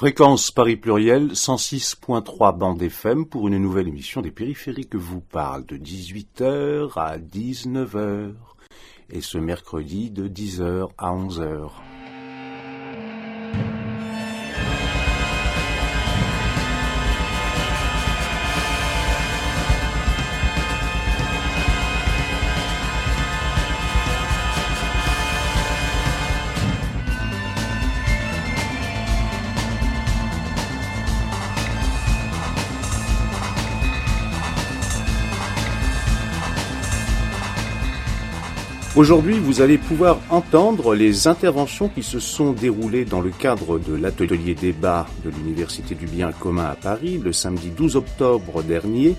[0.00, 5.76] Fréquence Paris Pluriel, 106.3 bande FM pour une nouvelle émission des périphériques vous parle de
[5.76, 8.32] 18h à 19h
[9.10, 11.68] et ce mercredi de 10h à 11h.
[39.00, 43.94] Aujourd'hui, vous allez pouvoir entendre les interventions qui se sont déroulées dans le cadre de
[43.94, 49.16] l'atelier débat de l'Université du bien commun à Paris le samedi 12 octobre dernier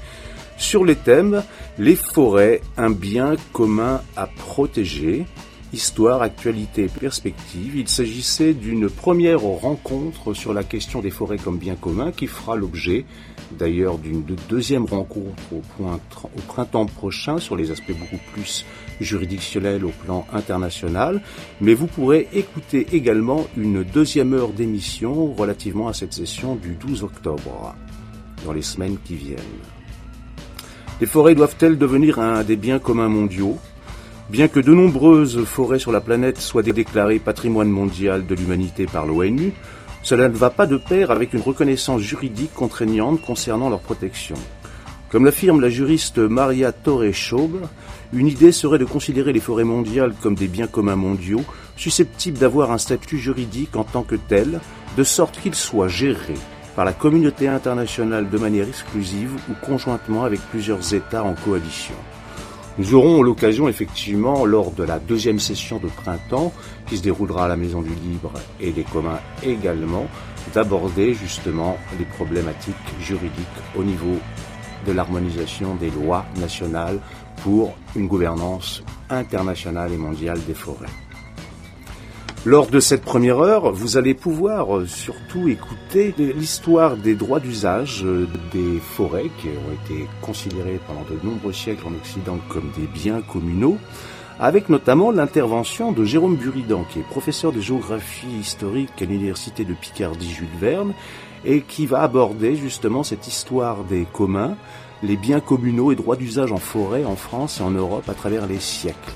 [0.56, 1.42] sur les thèmes
[1.80, 5.26] Les forêts, un bien commun à protéger,
[5.74, 7.78] Histoire, actualité et perspective.
[7.78, 12.56] Il s'agissait d'une première rencontre sur la question des forêts comme bien commun qui fera
[12.56, 13.06] l'objet
[13.58, 18.66] d'ailleurs d'une deuxième rencontre au, au printemps prochain sur les aspects beaucoup plus
[19.04, 21.22] juridictionnels au plan international.
[21.60, 27.04] Mais vous pourrez écouter également une deuxième heure d'émission relativement à cette session du 12
[27.04, 27.76] octobre
[28.46, 29.40] dans les semaines qui viennent.
[31.00, 33.58] Les forêts doivent-elles devenir un des biens communs mondiaux?
[34.30, 39.06] Bien que de nombreuses forêts sur la planète soient déclarées patrimoine mondial de l'humanité par
[39.06, 39.52] l'ONU,
[40.04, 44.36] cela ne va pas de pair avec une reconnaissance juridique contraignante concernant leur protection.
[45.10, 47.68] Comme l'affirme la juriste Maria Torre Schaub,
[48.14, 51.44] une idée serait de considérer les forêts mondiales comme des biens communs mondiaux,
[51.78, 54.60] susceptibles d'avoir un statut juridique en tant que tel,
[54.98, 56.34] de sorte qu'ils soient gérés
[56.76, 61.96] par la communauté internationale de manière exclusive ou conjointement avec plusieurs États en coalition.
[62.78, 66.54] Nous aurons l'occasion effectivement lors de la deuxième session de printemps
[66.88, 70.08] qui se déroulera à la Maison du Libre et des communs également
[70.54, 73.46] d'aborder justement les problématiques juridiques
[73.76, 74.18] au niveau
[74.88, 77.00] de l'harmonisation des lois nationales
[77.44, 80.88] pour une gouvernance internationale et mondiale des forêts.
[82.44, 88.02] Lors de cette première heure, vous allez pouvoir euh, surtout écouter l'histoire des droits d'usage
[88.04, 92.88] euh, des forêts qui ont été considérés pendant de nombreux siècles en Occident comme des
[92.88, 93.78] biens communaux,
[94.40, 99.76] avec notamment l'intervention de Jérôme Buridan, qui est professeur de géographie historique à l'université de
[99.76, 100.94] Picardie Jules Verne,
[101.46, 104.58] et qui va aborder justement cette histoire des communs,
[105.04, 108.48] les biens communaux et droits d'usage en forêt en France et en Europe à travers
[108.48, 109.14] les siècles.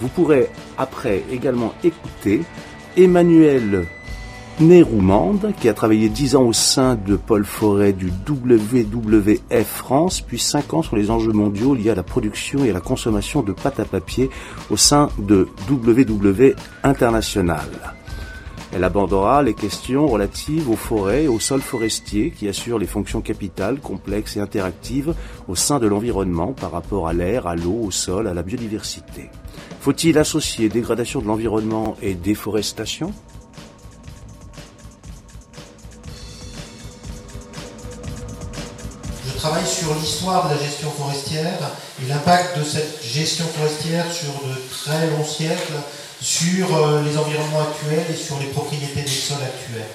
[0.00, 0.48] Vous pourrez
[0.78, 2.42] après également écouter
[2.96, 3.86] Emmanuel
[4.60, 10.38] Néroumande, qui a travaillé 10 ans au sein de Paul Forêt du WWF France, puis
[10.38, 13.52] 5 ans sur les enjeux mondiaux liés à la production et à la consommation de
[13.52, 14.30] pâte à papier
[14.70, 17.66] au sein de WW International.
[18.74, 23.20] Elle abordera les questions relatives aux forêts et aux sols forestiers qui assurent les fonctions
[23.20, 25.14] capitales, complexes et interactives
[25.46, 29.28] au sein de l'environnement par rapport à l'air, à l'eau, au sol, à la biodiversité.
[29.80, 33.12] Faut-il associer dégradation de l'environnement et déforestation?
[39.26, 41.58] Je travaille sur l'histoire de la gestion forestière
[42.02, 45.74] et l'impact de cette gestion forestière sur de très longs siècles
[46.22, 49.88] sur euh, les environnements actuels et sur les propriétés des sols actuels.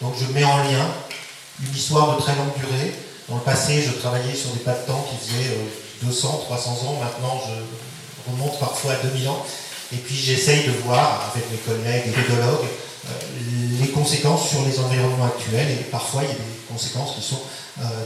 [0.00, 0.88] Donc je mets en lien
[1.62, 2.94] une histoire de très longue durée.
[3.28, 5.58] Dans le passé, je travaillais sur des pas de temps qui faisaient
[6.02, 7.00] 200, euh, 300 ans.
[7.02, 9.44] Maintenant, je remonte parfois à 2000 ans.
[9.92, 12.66] Et puis j'essaye de voir avec mes collègues pédologues
[13.06, 13.10] euh,
[13.80, 15.70] les conséquences sur les environnements actuels.
[15.70, 17.40] Et parfois, il y a des conséquences qui sont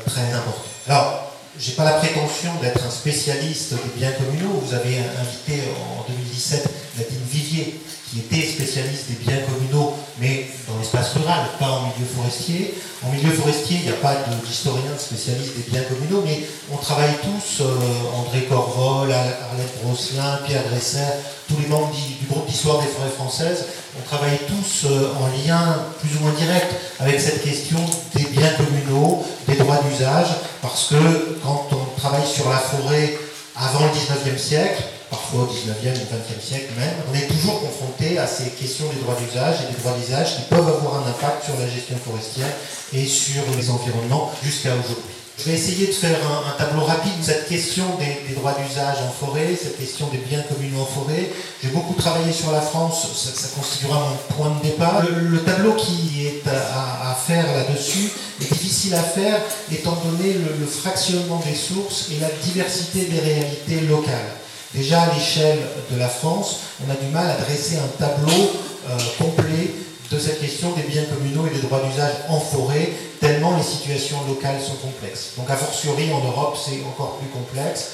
[0.05, 0.67] très importantes.
[0.87, 4.63] Alors, je n'ai pas la prétention d'être un spécialiste des biens communaux.
[4.65, 5.63] Vous avez invité
[5.99, 7.81] en 2017 Nadine Vivier,
[8.11, 12.75] qui était spécialiste des biens communaux, mais dans l'espace rural, pas en milieu forestier.
[13.05, 16.41] En milieu forestier, il n'y a pas d'historien spécialiste des biens communaux, mais
[16.73, 17.77] on travaille tous, euh,
[18.17, 21.05] André Corvol, Arlette Brosselin, Pierre Dresser,
[21.49, 23.67] tous les membres du groupe d'histoire des forêts françaises,
[24.03, 27.79] on travaille tous euh, en lien plus ou moins direct avec cette question
[28.15, 30.29] des biens communaux, des droits d'usage,
[30.61, 33.19] parce que quand on travaille sur la forêt
[33.56, 38.19] avant le 19e siècle, parfois au 19e ou 20e siècle même, on est toujours confronté
[38.19, 41.44] à ces questions des droits d'usage et des droits d'usage qui peuvent avoir un impact
[41.44, 42.50] sur la gestion forestière
[42.93, 45.22] et sur les environnements jusqu'à aujourd'hui.
[45.38, 49.11] Je vais essayer de faire un, tableau rapide de cette question des, droits d'usage en
[49.11, 51.31] forêt, cette question des biens communaux en forêt.
[51.62, 55.02] J'ai beaucoup travaillé sur la France, ça, constituera mon point de départ.
[55.02, 58.11] Le, tableau qui est à, faire là-dessus
[58.43, 59.40] est difficile à faire
[59.73, 64.37] étant donné le, fractionnement des sources et la diversité des réalités locales.
[64.75, 68.52] Déjà à l'échelle de la France, on a du mal à dresser un tableau
[68.88, 69.70] euh, complet
[70.12, 74.19] de cette question des biens communaux et des droits d'usage en forêt, tellement les situations
[74.29, 75.32] locales sont complexes.
[75.38, 77.93] Donc a fortiori en Europe, c'est encore plus complexe.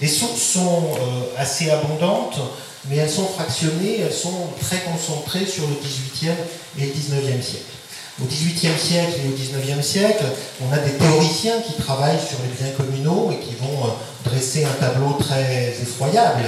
[0.00, 2.38] Les sources sont euh, assez abondantes,
[2.88, 6.36] mais elles sont fractionnées, elles sont très concentrées sur le XVIIIe
[6.78, 7.64] et le XIXe siècle.
[8.20, 10.24] Au XVIIIe siècle et au XIXe siècle,
[10.60, 14.64] on a des théoriciens qui travaillent sur les biens communaux et qui vont euh, dresser
[14.64, 16.44] un tableau très effroyable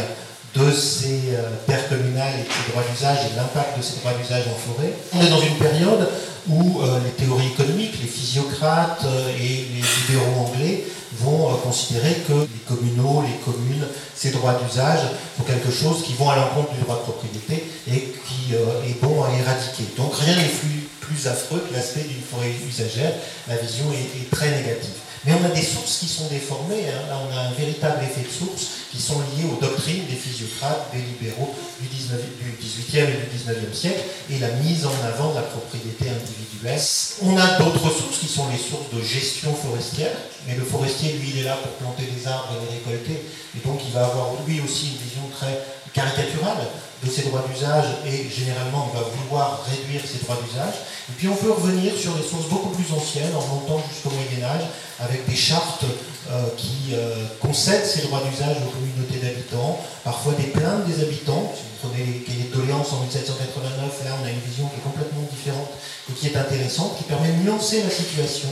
[0.54, 4.00] de ces euh, terres communales et de ces droits d'usage et de l'impact de ces
[4.00, 4.92] droits d'usage en forêt.
[5.14, 6.08] On est dans une période
[6.48, 10.84] où euh, les théories économiques, les physiocrates euh, et les libéraux anglais
[11.18, 15.00] vont considérer que les communaux, les communes, ces droits d'usage
[15.36, 19.24] sont quelque chose qui vont à l'encontre du droit de propriété et qui est bon
[19.24, 19.84] à éradiquer.
[19.96, 23.12] Donc rien n'est plus, plus affreux que l'aspect d'une forêt usagère.
[23.48, 24.94] La vision est très négative.
[25.24, 26.86] Mais on a des sources qui sont déformées.
[26.88, 27.08] Hein.
[27.08, 30.90] Là, on a un véritable effet de source qui sont liés aux doctrines des physiocrates,
[30.92, 34.00] des libéraux du, 19, du 18e et du 19e siècle
[34.30, 36.80] et la mise en avant de la propriété individuelle.
[37.22, 40.12] On a d'autres sources qui sont les sources de gestion forestière.
[40.46, 43.24] Mais le forestier, lui, il est là pour planter des arbres et les récolter.
[43.56, 46.66] Et donc, il va avoir, lui aussi, une vision très caricaturale
[47.02, 50.74] de ses droits d'usage et généralement on va vouloir réduire ses droits d'usage.
[51.08, 54.44] Et puis on peut revenir sur des sources beaucoup plus anciennes en montant jusqu'au Moyen
[54.44, 54.66] Âge
[55.00, 55.84] avec des chartes
[56.30, 61.52] euh, qui euh, concèdent ces droits d'usage aux communautés d'habitants, parfois des plaintes des habitants.
[61.56, 64.76] Si vous prenez les cahiers de doléances en 1789, là on a une vision qui
[64.76, 65.70] est complètement différente
[66.10, 68.50] et qui est intéressante, qui permet de nuancer la situation,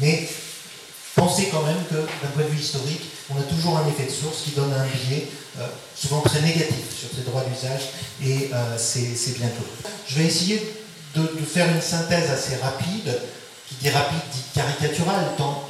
[0.00, 0.28] mais
[1.14, 4.10] pensez quand même que d'un point de vue historique, on a toujours un effet de
[4.10, 5.28] source qui donne un biais
[5.58, 7.90] euh, souvent très négatif sur ces droits d'usage
[8.22, 9.64] et euh, c'est bientôt.
[10.06, 10.60] Je vais essayer
[11.14, 13.20] de, faire une synthèse assez rapide,
[13.68, 15.64] qui dit rapide dit caricaturale, tant,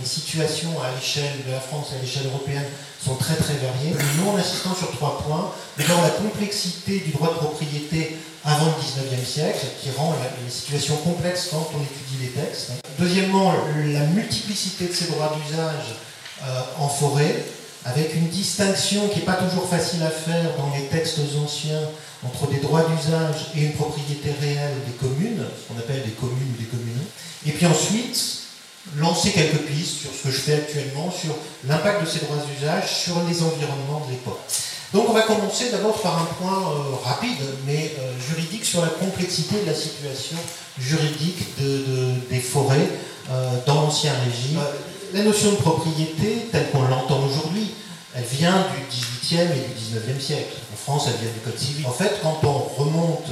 [0.00, 2.64] les situations à l'échelle de la France et à l'échelle européenne
[3.04, 3.94] sont très très variées.
[4.18, 8.16] Nous, en insistant sur trois points, d'abord la complexité du droit de propriété
[8.46, 10.14] avant le 19e siècle, qui rend
[10.44, 12.70] les situations complexes quand on étudie les textes.
[12.98, 13.52] Deuxièmement,
[13.86, 15.96] la multiplicité de ces droits d'usage
[16.44, 17.44] euh, en forêt,
[17.84, 21.82] avec une distinction qui n'est pas toujours facile à faire dans les textes anciens
[22.24, 26.54] entre des droits d'usage et une propriété réelle des communes, ce qu'on appelle des communes
[26.56, 27.06] ou des communaux.
[27.46, 28.42] Et puis ensuite,
[28.96, 31.34] lancer quelques pistes sur ce que je fais actuellement, sur
[31.66, 34.40] l'impact de ces droits d'usage sur les environnements de l'époque.
[34.92, 38.88] Donc on va commencer d'abord par un point euh, rapide, mais euh, juridique, sur la
[38.88, 40.36] complexité de la situation
[40.78, 42.90] juridique des forêts
[43.66, 44.60] dans l'Ancien Régime
[45.12, 47.70] la notion de propriété, telle qu'on l'entend aujourd'hui,
[48.14, 50.56] elle vient du XVIIIe et du XIXe siècle.
[50.72, 51.86] En France, elle vient du Code civil.
[51.86, 53.28] En fait, quand on remonte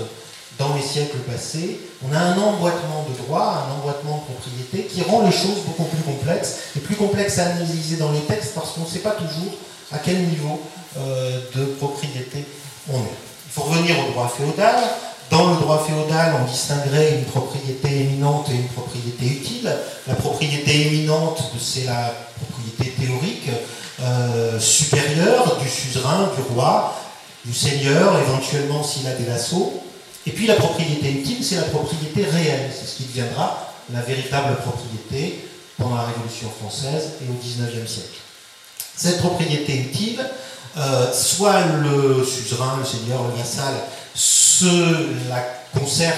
[0.58, 5.02] dans les siècles passés, on a un emboîtement de droit, un emboîtement de propriété qui
[5.02, 8.72] rend les choses beaucoup plus complexes, et plus complexes à analyser dans les textes parce
[8.72, 9.54] qu'on ne sait pas toujours
[9.90, 10.60] à quel niveau
[10.98, 12.44] euh, de propriété
[12.92, 13.18] on est.
[13.46, 14.76] Il faut revenir au droit féodal.
[15.30, 19.74] Dans le droit féodal, on distinguerait une propriété éminente et une propriété utile.
[20.06, 23.48] La propriété éminente, c'est la propriété théorique
[24.02, 26.94] euh, supérieure du suzerain, du roi,
[27.44, 29.82] du seigneur, éventuellement s'il a des vassaux.
[30.26, 32.70] Et puis la propriété utile, c'est la propriété réelle.
[32.72, 35.48] C'est ce qui deviendra la véritable propriété
[35.78, 38.20] pendant la Révolution française et au XIXe siècle.
[38.96, 40.24] Cette propriété utile,
[40.76, 43.74] euh, soit le suzerain, le seigneur, le vassal,
[44.12, 45.40] se la
[45.72, 46.16] conserve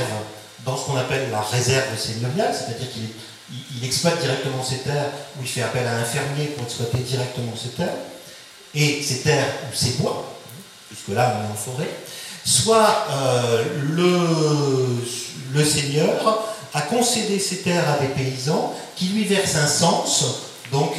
[0.64, 5.49] dans ce qu'on appelle la réserve seigneuriale, c'est-à-dire qu'il exploite directement ses terres ou il
[5.49, 7.95] fait appel à un fermier pour exploiter directement ses terres,
[8.75, 10.25] et ses terres ou ses bois,
[10.88, 11.90] puisque là on est en forêt,
[12.45, 13.64] soit euh,
[15.54, 20.25] le, seigneur a concédé ses terres à des paysans qui lui versent un sens,
[20.71, 20.92] donc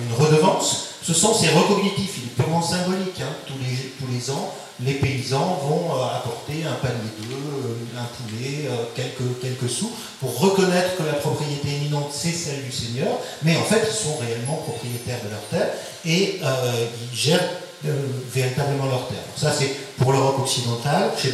[0.00, 0.87] une redevance.
[1.08, 3.18] Ce sens est recognitif, il est purement symbolique.
[3.22, 3.32] Hein.
[3.46, 3.54] Tous,
[4.12, 4.52] les, ans,
[4.84, 8.84] les paysans vont euh, apporter un panier d'œufs, euh, un poulet, euh,
[9.40, 13.08] quelques, sous, pour reconnaître que la propriété éminente, c'est celle du seigneur,
[13.42, 15.72] mais en fait, ils sont réellement propriétaires de leur terre
[16.04, 17.48] et ils gèrent
[18.30, 19.24] véritablement leur terre.
[19.34, 21.32] Ça, c'est pour l'Europe occidentale, chez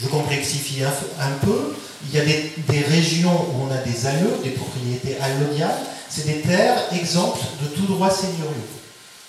[0.00, 1.74] Je complexifie un, peu.
[2.06, 5.80] Il y a des, régions où on a des alleux, des propriétés allodiales.
[6.08, 8.56] C'est des terres exemptes de tout droit seigneurial.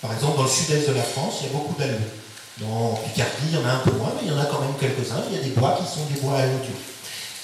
[0.04, 1.96] Par exemple, dans le sud-est de la France, il y a beaucoup d'alleux.
[2.60, 4.60] Dans Picardie, il y en a un peu moins, mais il y en a quand
[4.60, 5.24] même quelques-uns.
[5.30, 6.76] Il y a des bois qui sont des bois allodiaux.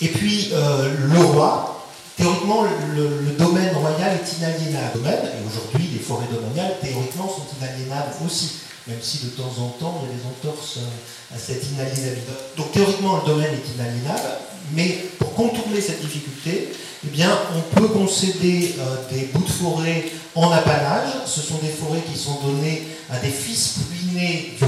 [0.02, 1.88] Et puis, euh, le roi,
[2.18, 2.64] théoriquement,
[2.94, 5.00] le, domaine royal est inaliénable.
[5.08, 10.04] Et aujourd'hui, les forêts domaniales, théoriquement, sont inaliénables aussi, même si de temps en temps,
[10.04, 12.28] il y a des entorses euh, à cette inaliénabilité.
[12.58, 14.36] Donc, théoriquement, le domaine est inaliénable,
[14.74, 16.68] mais pour contourner cette difficulté,
[17.04, 21.08] eh bien, on peut concéder euh, des bouts de forêt en apanage.
[21.26, 24.58] Ce sont des forêts qui sont données à des fils ruinés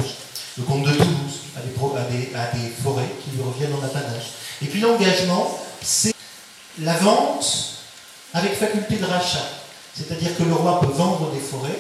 [0.59, 4.33] le comte de Toulouse, à des, des, forêts qui lui reviennent en apanage.
[4.61, 6.15] Et puis l'engagement, c'est
[6.81, 7.79] la vente
[8.35, 9.47] avec faculté de rachat.
[9.95, 11.79] C'est-à-dire que le roi peut vendre des forêts.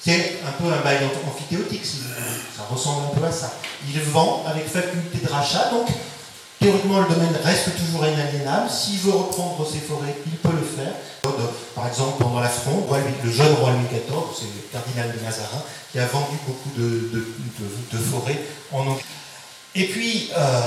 [0.00, 3.52] C'est un peu un bail amphithéotique, ça ressemble un peu à ça.
[3.88, 5.88] Il vend avec faculté de rachat, donc
[6.60, 8.68] théoriquement le domaine reste toujours inaliénable.
[8.70, 10.92] S'il veut reprendre ses forêts, il peut le faire.
[11.74, 12.84] Par exemple, pendant la fronde,
[13.24, 15.62] le jeune roi Louis XIV, c'est le cardinal de Mazarin,
[15.92, 18.40] qui a vendu beaucoup de, forêts
[18.72, 19.04] en Angleterre.
[19.74, 20.60] Et puis, euh,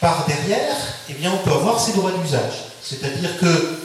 [0.00, 0.76] par derrière,
[1.08, 2.64] eh bien, on peut avoir ses droits d'usage.
[2.82, 3.78] C'est-à-dire que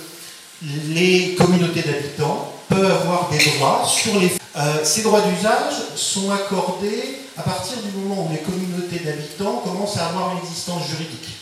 [0.61, 4.31] les communautés d'habitants peuvent avoir des droits sur les...
[4.57, 9.97] Euh, ces droits d'usage sont accordés à partir du moment où les communautés d'habitants commencent
[9.97, 11.36] à avoir une existence juridique.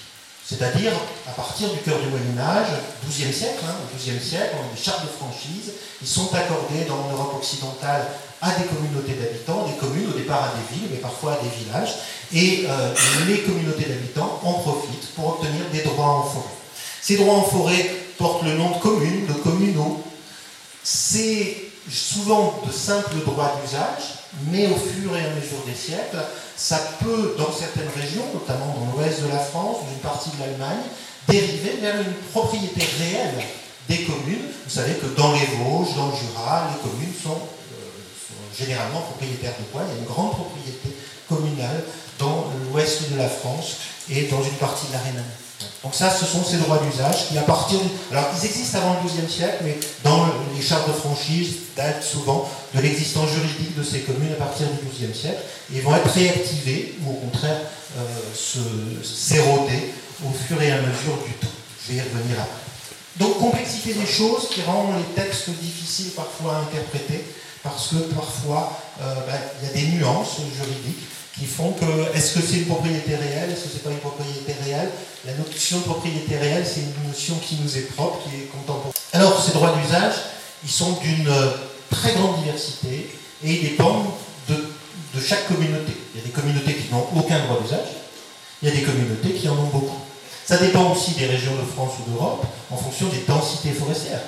[0.47, 0.91] C'est-à-dire
[1.27, 2.67] à partir du cœur du Moyen Âge,
[3.09, 6.85] 12e siècle, hein, au 12e siècle, on a des chartes de franchise, ils sont accordés
[6.87, 8.05] dans l'Europe occidentale
[8.41, 11.49] à des communautés d'habitants, des communes, au départ à des villes, mais parfois à des
[11.49, 11.95] villages,
[12.31, 12.93] et euh,
[13.27, 16.53] les communautés d'habitants en profitent pour obtenir des droits en forêt.
[17.01, 20.03] Ces droits en forêt portent le nom de communes, de communaux.
[20.83, 21.57] C'est
[21.89, 26.23] souvent de simples droits d'usage, mais au fur et à mesure des siècles,
[26.55, 30.39] ça peut, dans certaines régions, notamment dans l'ouest de la France, ou une partie de
[30.39, 30.85] l'Allemagne,
[31.27, 33.43] dériver vers une propriété réelle
[33.87, 34.47] des communes.
[34.65, 39.55] Vous savez que dans les Vosges, dans le Jura, les communes sont, euh, généralement propriétaires
[39.59, 39.83] de quoi?
[39.87, 40.95] Il y a une grande propriété
[41.27, 41.83] communale
[42.19, 43.77] dans l'ouest de la France
[44.09, 45.25] et dans une partie de la Rhénanie.
[45.83, 47.79] Donc ça, ce sont ces droits d'usage qui, à partir
[48.11, 50.25] Alors, ils existent avant le XIIe siècle, mais dans
[50.55, 54.87] les chartes de franchise, datent souvent de l'existence juridique de ces communes à partir du
[54.89, 55.41] XIIe siècle,
[55.73, 57.59] et vont être réactivés, ou au contraire
[57.97, 58.03] euh,
[59.03, 59.93] s'éroder
[60.23, 61.47] au fur et à mesure du temps.
[61.83, 62.65] Je vais y revenir après.
[63.17, 67.23] Donc, complexité des choses qui rend les textes difficiles parfois à interpréter,
[67.63, 71.03] parce que parfois, euh, ben, il y a des nuances juridiques
[71.37, 74.55] qui font que, est-ce que c'est une propriété réelle, est-ce que c'est pas une propriété
[74.63, 74.89] réelle?
[75.25, 78.93] La notion de propriété réelle, c'est une notion qui nous est propre, qui est contemporaine.
[79.11, 80.13] Alors, ces droits d'usage,
[80.65, 81.31] ils sont d'une
[81.91, 83.09] très grande diversité
[83.43, 84.07] et ils dépendent
[84.49, 85.93] de, de chaque communauté.
[86.13, 87.87] Il y a des communautés qui n'ont aucun droit d'usage,
[88.61, 89.99] il y a des communautés qui en ont beaucoup.
[90.45, 94.21] Ça dépend aussi des régions de France ou d'Europe en fonction des densités forestières.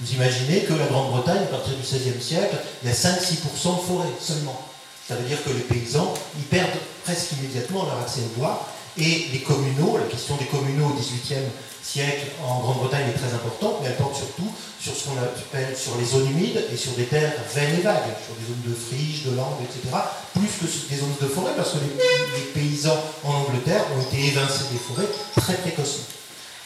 [0.00, 3.86] Vous imaginez que la Grande-Bretagne, à partir du XVIe siècle, il y a 5-6% de
[3.86, 4.60] forêt seulement.
[5.06, 6.68] Ça veut dire que les paysans, ils perdent
[7.04, 8.68] presque immédiatement leur accès au bois.
[8.96, 11.46] Et les communaux, la question des communaux au XVIIIe
[11.92, 15.96] siècle en Grande-Bretagne est très importante, mais elle porte surtout sur ce qu'on appelle sur
[15.96, 19.24] les zones humides et sur des terres vaines et vagues, sur des zones de friche,
[19.24, 19.96] de landes, etc.,
[20.34, 24.02] plus que sur des zones de forêt, parce que les, les paysans en Angleterre ont
[24.02, 26.04] été évincés des forêts très précocement.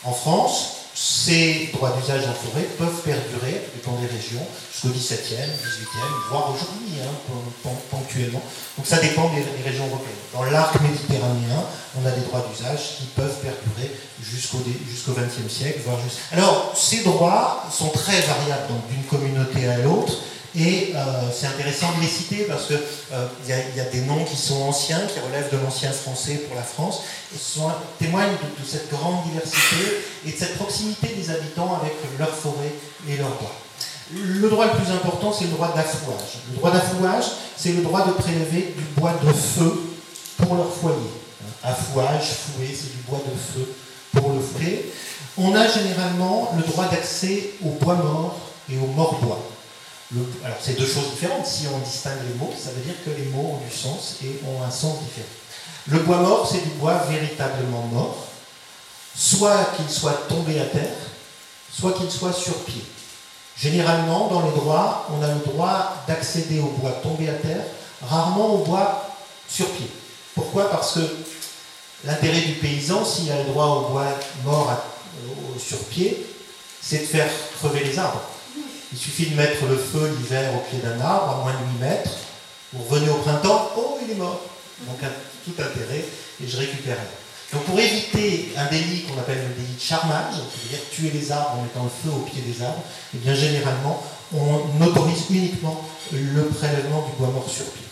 [0.05, 6.15] En France, ces droits d'usage en forêt peuvent perdurer, dépend des régions, jusqu'au XVIIe, XVIIIe,
[6.29, 8.43] voire aujourd'hui, hein, ponctuellement.
[8.77, 10.13] Donc ça dépend des, régions européennes.
[10.35, 11.65] Dans l'arc méditerranéen,
[11.97, 13.91] on a des droits d'usage qui peuvent perdurer
[14.23, 14.59] jusqu'au
[15.13, 16.19] XXe siècle, voire juste.
[16.33, 20.13] Alors, ces droits sont très variables d'une communauté à l'autre.
[20.55, 22.79] Et euh, c'est intéressant de les citer parce qu'il
[23.13, 26.63] euh, y, a des noms qui sont anciens, qui relèvent de l'ancien français pour la
[26.63, 27.03] France,
[27.35, 32.35] et sont, témoignent de, cette grande diversité et de cette proximité des habitants avec leurs
[32.35, 32.75] forêts
[33.09, 33.55] et leurs bois.
[34.15, 36.43] Le droit le plus important, c'est le droit d'affouage.
[36.51, 37.25] Le droit d'affouage,
[37.57, 39.95] c'est le droit de prélever du bois de feu
[40.37, 40.97] pour leur foyer.
[41.63, 43.75] Affouage, fouet, c'est du bois de feu
[44.13, 44.85] pour le fouet.
[45.39, 48.39] On a généralement le droit d'accès au bois mort
[48.71, 48.87] et au
[50.45, 51.47] alors c'est deux choses différentes.
[51.47, 54.41] Si on distingue les mots, ça veut dire que les mots ont du sens et
[54.47, 55.27] ont un sens différent.
[55.89, 58.27] Le bois mort, c'est du bois véritablement mort,
[59.17, 60.97] soit qu'il soit tombé à terre,
[61.73, 62.85] soit qu'il soit sur pied.
[63.57, 67.65] Généralement, dans les droits, on a le droit d'accéder au bois tombé à terre,
[68.03, 69.09] rarement au bois
[69.49, 69.91] sur pied.
[70.35, 70.71] Pourquoi?
[70.71, 71.01] Parce que
[72.05, 74.07] l'intérêt du paysan, s'il a le droit au bois
[74.45, 74.73] mort
[75.59, 76.27] sur pied,
[76.81, 78.23] c'est de faire crever les arbres.
[78.93, 81.89] Il suffit de mettre le feu l'hiver au pied d'un arbre à moins de 8
[81.89, 82.11] mètres.
[82.73, 84.41] Vous revenez au printemps, oh, il est mort.
[84.87, 84.99] Donc
[85.45, 86.05] tout intérêt,
[86.43, 86.97] et je récupère.
[87.53, 91.59] Donc pour éviter un délit qu'on appelle le délit de charmage, c'est-à-dire tuer les arbres
[91.59, 92.83] en mettant le feu au pied des arbres,
[93.15, 94.03] eh bien généralement,
[94.35, 97.85] on autorise uniquement le prélèvement du bois mort sur pied.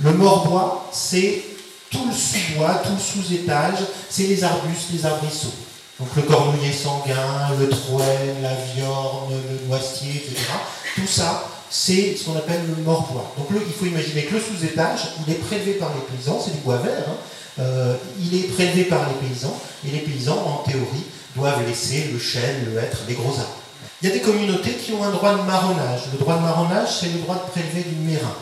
[0.00, 1.44] Le mort-bois, c'est
[1.90, 3.78] tout le sous-bois, tout le sous-étage,
[4.10, 5.54] c'est les arbustes, les arbrisseaux.
[6.00, 10.42] Donc le cornouiller sanguin, le troène, la viorne, le noisetier, etc.
[10.96, 13.32] Tout ça, c'est ce qu'on appelle le morbois.
[13.38, 16.58] Donc il faut imaginer que le sous-étage, il est prélevé par les paysans, c'est du
[16.58, 17.16] bois vert, hein.
[17.60, 21.04] euh, il est prélevé par les paysans, et les paysans, en théorie,
[21.36, 23.58] doivent laisser le chêne, le hêtre, les gros arbres.
[24.02, 26.02] Il y a des communautés qui ont un droit de marronnage.
[26.12, 28.34] Le droit de marronnage, c'est le droit de prélever du mérin.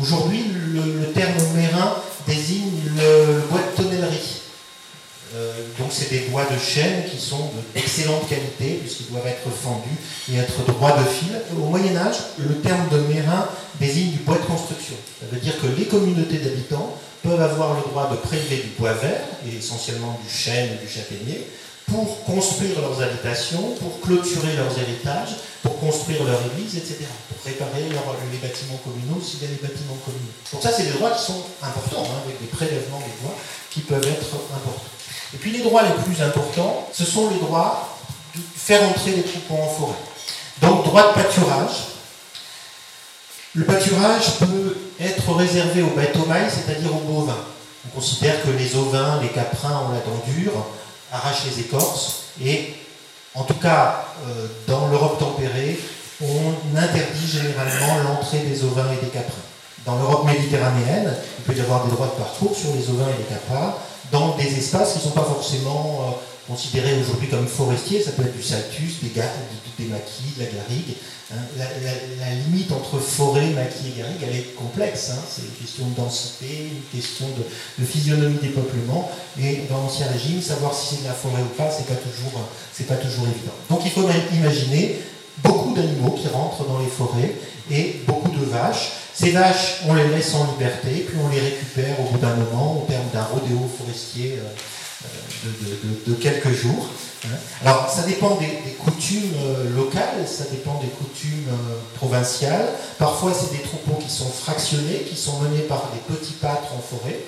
[0.00, 1.94] Aujourd'hui, le, terme mérin
[2.26, 4.42] désigne le bois de tonnellerie.
[5.34, 9.96] Euh, donc c'est des bois de chêne qui sont d'excellente qualité puisqu'ils doivent être fendus
[10.32, 11.32] et être droits de fil.
[11.58, 13.48] Au Moyen Âge, le terme de mérin
[13.80, 14.94] désigne du bois de construction.
[15.20, 18.92] Ça veut dire que les communautés d'habitants peuvent avoir le droit de prélever du bois
[18.92, 21.46] vert, et essentiellement du chêne et du châtaignier,
[21.86, 27.06] pour construire leurs habitations, pour clôturer leurs héritages, pour construire leur église, etc.
[27.28, 30.34] Pour réparer les bâtiments communaux s'il y a des bâtiments communaux.
[30.52, 33.34] Donc ça, c'est des droits qui sont importants, hein, avec des prélèvements des bois
[33.70, 34.95] qui peuvent être importants.
[35.34, 37.98] Et puis les droits les plus importants, ce sont les droits
[38.34, 39.98] de faire entrer les troupeaux en forêt.
[40.62, 41.88] Donc droit de pâturage.
[43.54, 47.44] Le pâturage peut être réservé aux bêtes au mail, c'est-à-dire aux bovins.
[47.86, 50.52] On considère que les ovins, les caprins ont la dent dure,
[51.12, 52.74] arrachent les écorces, et
[53.34, 55.78] en tout cas euh, dans l'Europe tempérée,
[56.20, 59.34] on interdit généralement l'entrée des ovins et des caprins.
[59.84, 63.18] Dans l'Europe méditerranéenne, il peut y avoir des droits de parcours sur les ovins et
[63.18, 63.74] les caprins,
[64.12, 68.02] dans des espaces qui ne sont pas forcément euh, considérés aujourd'hui comme forestiers.
[68.02, 70.94] Ça peut être du saltus, des, des maquis, de la garrigue.
[71.32, 71.36] Hein.
[71.58, 75.10] La, limite entre forêt, maquis et garrigue, elle est complexe.
[75.10, 75.22] Hein.
[75.28, 77.26] C'est une question de densité, une question
[77.78, 79.10] de, physionomie des peuplements.
[79.40, 82.96] Et dans l'Ancien Régime, savoir si c'est de la forêt ou pas, c'est pas pas
[82.96, 83.54] toujours évident.
[83.68, 85.00] Donc il faut imaginer
[85.46, 87.34] beaucoup d'animaux qui rentrent dans les forêts
[87.70, 88.92] et beaucoup de vaches.
[89.14, 92.82] Ces vaches, on les laisse en liberté, puis on les récupère au bout d'un moment,
[92.82, 96.88] au terme d'un rodéo forestier euh, euh, de, quelques jours.
[97.24, 97.36] Hein.
[97.64, 101.48] Alors, ça dépend des, coutumes euh, locales, ça dépend des coutumes
[101.94, 102.68] provinciales.
[102.98, 106.80] Parfois, c'est des troupeaux qui sont fractionnés, qui sont menés par des petits pâtres en
[106.80, 107.18] forêt.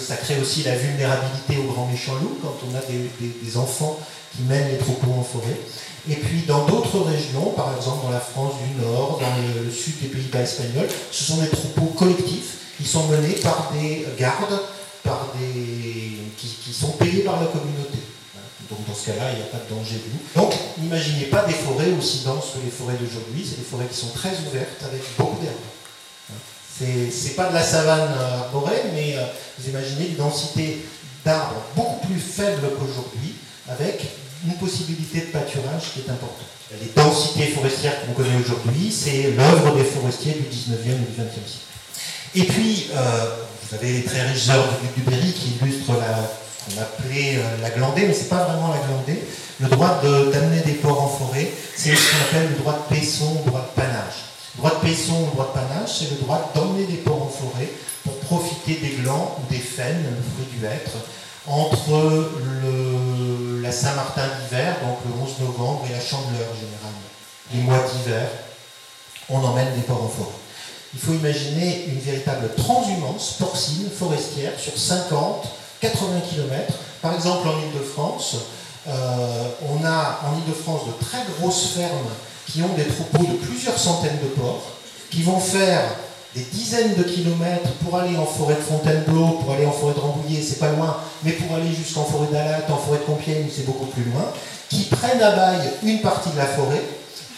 [0.00, 3.98] Ça crée aussi la vulnérabilité aux grands méchants loups quand on a des enfants
[4.34, 5.58] qui mènent les troupeaux en forêt.
[6.08, 10.00] Et puis dans d'autres régions, par exemple dans la France du Nord, dans le, sud
[10.00, 14.60] des Pays-Bas espagnols, ce sont des troupeaux collectifs qui sont menés par des gardes,
[16.38, 17.98] qui, sont payés par la communauté.
[18.70, 20.42] Donc dans ce cas-là, il n'y a pas de danger de loup.
[20.42, 23.98] Donc n'imaginez pas des forêts aussi denses que les forêts d'aujourd'hui, c'est des forêts qui
[23.98, 25.56] sont très ouvertes avec beaucoup d'herbes.
[26.80, 28.08] C'est pas de la savane
[28.42, 29.24] arborée, mais euh,
[29.58, 30.82] vous imaginez une densité
[31.24, 33.34] d'arbres beaucoup plus faible qu'aujourd'hui,
[33.68, 34.06] avec
[34.46, 36.48] une possibilité de pâturage qui est importante.
[36.80, 41.44] Les densités forestières qu'on connaît aujourd'hui, c'est l'œuvre des forestiers du 19e et du 20e
[41.44, 41.68] siècle.
[42.34, 43.26] Et puis, euh,
[43.62, 46.30] vous avez les très riches œuvres du Berry qui illustrent la,
[46.64, 49.22] qu'on appelait euh, la glandée, mais ce n'est pas vraiment la glandée.
[49.60, 53.42] Le droit d'amener des porcs en forêt, c'est ce qu'on appelle le droit de paisson,
[53.44, 54.29] le droit de panage.
[54.56, 57.70] Droit de paisson ou droit de panage, c'est le droit d'emmener des porcs en forêt
[58.04, 60.96] pour profiter des glands ou des faines, le fruit du hêtre,
[61.46, 62.30] entre
[63.62, 67.10] la Saint-Martin d'hiver, donc le 11 novembre, et la Chandeleur généralement.
[67.54, 68.28] Les mois d'hiver,
[69.28, 70.40] on emmène des porcs en forêt.
[70.92, 75.46] Il faut imaginer une véritable transhumance porcine, forestière, sur 50,
[75.80, 76.74] 80 km.
[77.00, 78.36] Par exemple, en Ile-de-France,
[78.88, 82.10] euh, on a en Ile-de-France de très grosses fermes
[82.52, 84.72] qui ont des troupeaux de plusieurs centaines de porcs,
[85.10, 85.82] qui vont faire
[86.34, 90.00] des dizaines de kilomètres pour aller en forêt de Fontainebleau, pour aller en forêt de
[90.00, 93.66] Rambouillet, c'est pas loin, mais pour aller jusqu'en forêt d'Alat, en forêt de Compiègne, c'est
[93.66, 94.24] beaucoup plus loin,
[94.68, 96.82] qui prennent à bail une partie de la forêt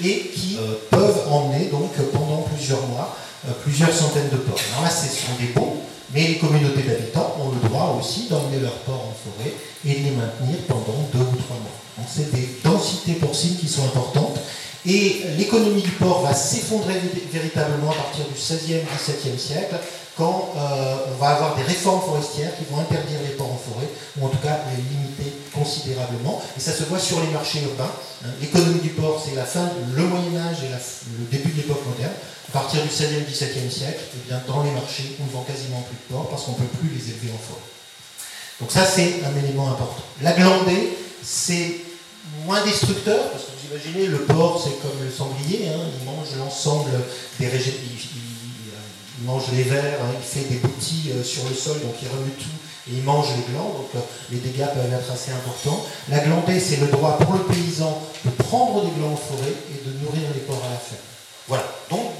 [0.04, 3.16] et qui euh, peuvent emmener donc pendant plusieurs mois
[3.48, 4.60] euh, plusieurs centaines de porcs.
[4.72, 5.76] Alors là, ce sont des bons,
[6.14, 9.52] mais les communautés d'habitants ont le droit aussi d'emmener leurs porcs en forêt
[9.84, 11.78] et de les maintenir pendant deux ou trois mois.
[11.98, 14.31] Donc c'est des densités porcines qui sont importantes
[14.86, 16.94] et l'économie du port va s'effondrer
[17.32, 19.76] véritablement à partir du XVIe, XVIIe siècle,
[20.16, 23.88] quand euh, on va avoir des réformes forestières qui vont interdire les ports en forêt,
[24.18, 26.42] ou en tout cas les limiter considérablement.
[26.56, 27.90] Et ça se voit sur les marchés urbains.
[28.24, 28.28] Hein.
[28.40, 32.12] L'économie du port, c'est la fin, le Moyen Âge et le début de l'époque moderne.
[32.48, 35.80] À partir du XVIe, XVIIe siècle, eh bien, dans les marchés, on ne vend quasiment
[35.88, 37.64] plus de porcs parce qu'on ne peut plus les élever en forêt.
[38.60, 40.02] Donc ça, c'est un élément important.
[40.20, 41.80] La glandée, c'est
[42.44, 46.90] moins destructeur, parce que imaginez, le porc, c'est comme le sanglier, hein, il mange l'ensemble
[47.40, 48.10] des régénérations,
[49.18, 52.08] il, mange les vers, hein, il fait des boutis euh, sur le sol, donc il
[52.08, 52.56] remue tout,
[52.90, 55.86] et il mange les glands, donc euh, les dégâts peuvent être assez importants.
[56.08, 59.88] La glandée, c'est le droit pour le paysan de prendre des glands en forêt et
[59.88, 61.00] de nourrir les porcs à la ferme.
[61.48, 62.10] Voilà, donc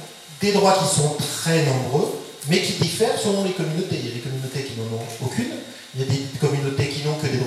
[0.41, 2.09] des droits qui sont très nombreux,
[2.49, 3.99] mais qui diffèrent selon les communautés.
[3.99, 5.53] Il y a des communautés qui n'en ont aucune,
[5.95, 7.39] il y a des communautés qui n'ont que des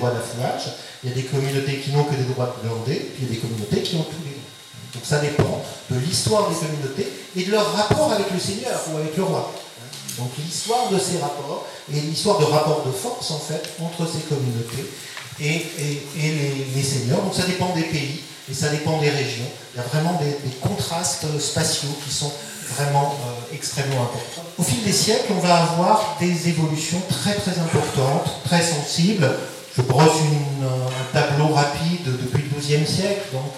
[1.02, 3.30] il y a des communautés qui n'ont que des droits de glandée, puis il y
[3.30, 4.94] a des communautés qui ont tous les droits.
[4.94, 8.96] Donc ça dépend de l'histoire des communautés et de leur rapport avec le Seigneur ou
[8.96, 9.52] avec le roi.
[10.18, 14.20] Donc l'histoire de ces rapports et l'histoire de rapports de force en fait entre ces
[14.20, 14.90] communautés
[15.40, 15.66] et,
[16.74, 17.22] les, seigneurs.
[17.22, 19.44] Donc ça dépend des pays et ça dépend des régions.
[19.74, 22.32] Il y a vraiment des, contrastes spatiaux qui sont
[22.74, 24.44] vraiment euh, extrêmement importants.
[24.58, 29.30] Au fil des siècles, on va avoir des évolutions très très importantes, très sensibles.
[29.76, 30.20] Je brosse
[30.62, 33.52] un tableau rapide depuis le XIIe siècle, donc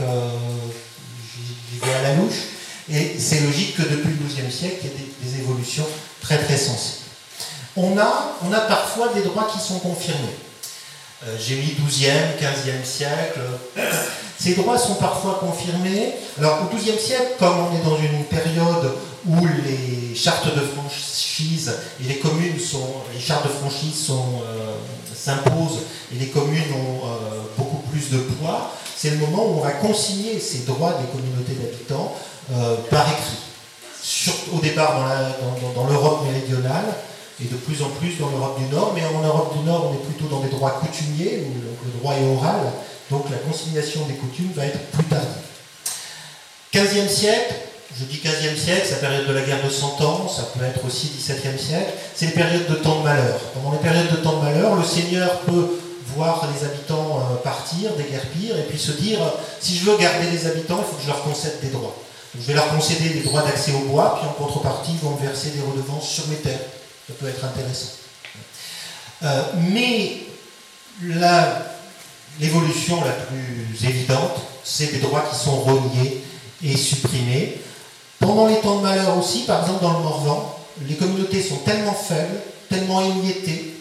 [1.71, 2.59] j'y vais à la louche.
[2.91, 5.87] Et c'est logique que depuis le XIIe siècle, il y ait des, évolutions
[6.23, 7.05] très très sensibles.
[7.77, 10.37] On a, on a parfois des droits qui sont confirmés.
[11.27, 13.41] Euh, j'ai mis 12e, 15e siècle.
[14.39, 16.15] Ces droits sont parfois confirmés.
[16.39, 18.95] Alors au XIIe siècle, comme on est dans une période
[19.27, 24.77] où les chartes de franchise et les communes sont, les chartes de franchise euh,
[25.15, 25.81] s'imposent
[26.15, 29.73] et les communes ont euh, beaucoup plus de poids, c'est le moment où on va
[29.73, 32.15] consigner ces droits des communautés d'habitants
[32.91, 34.57] par écrit.
[34.57, 35.07] au départ
[35.75, 36.87] dans l'Europe méridionale,
[37.41, 39.95] et de plus en plus dans l'Europe du Nord, mais en Europe du Nord, on
[39.95, 42.73] est plutôt dans des droits coutumiers, où le droit est oral,
[43.11, 45.29] donc la consignation des coutumes va être plus tardive.
[46.73, 47.55] 15e siècle,
[47.99, 50.65] je dis 15e siècle, c'est la période de la guerre de 100 ans, ça peut
[50.65, 53.39] être aussi 17e siècle, c'est les périodes de temps de malheur.
[53.55, 55.81] Pendant les périodes de temps de malheur, le seigneur peut
[56.15, 59.19] voir les habitants euh, partir, déguerpir, et puis se dire,
[59.61, 61.97] si je veux garder les habitants, il faut que je leur concède des droits.
[62.39, 65.21] je vais leur concéder des droits d'accès au bois, puis en contrepartie, ils vont me
[65.21, 66.59] verser des redevances sur mes terres
[67.09, 67.93] ça peut être intéressant.
[69.23, 70.19] Euh, mais
[72.39, 76.23] l'évolution la, plus évidente, c'est des droits qui sont reniés
[76.63, 77.59] et supprimés.
[78.29, 80.55] Pendant les temps de malheur aussi, par exemple dans le Morvan,
[80.87, 83.75] les communautés sont tellement faibles, tellement émiettées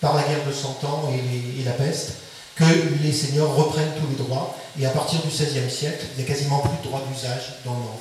[0.00, 2.14] par la guerre de Cent Ans et, la peste,
[2.56, 2.64] que
[3.04, 4.56] les seigneurs reprennent tous les droits.
[4.80, 7.70] Et à partir du XVIe siècle, il n'y a quasiment plus de droits d'usage dans
[7.70, 8.00] le Morvan.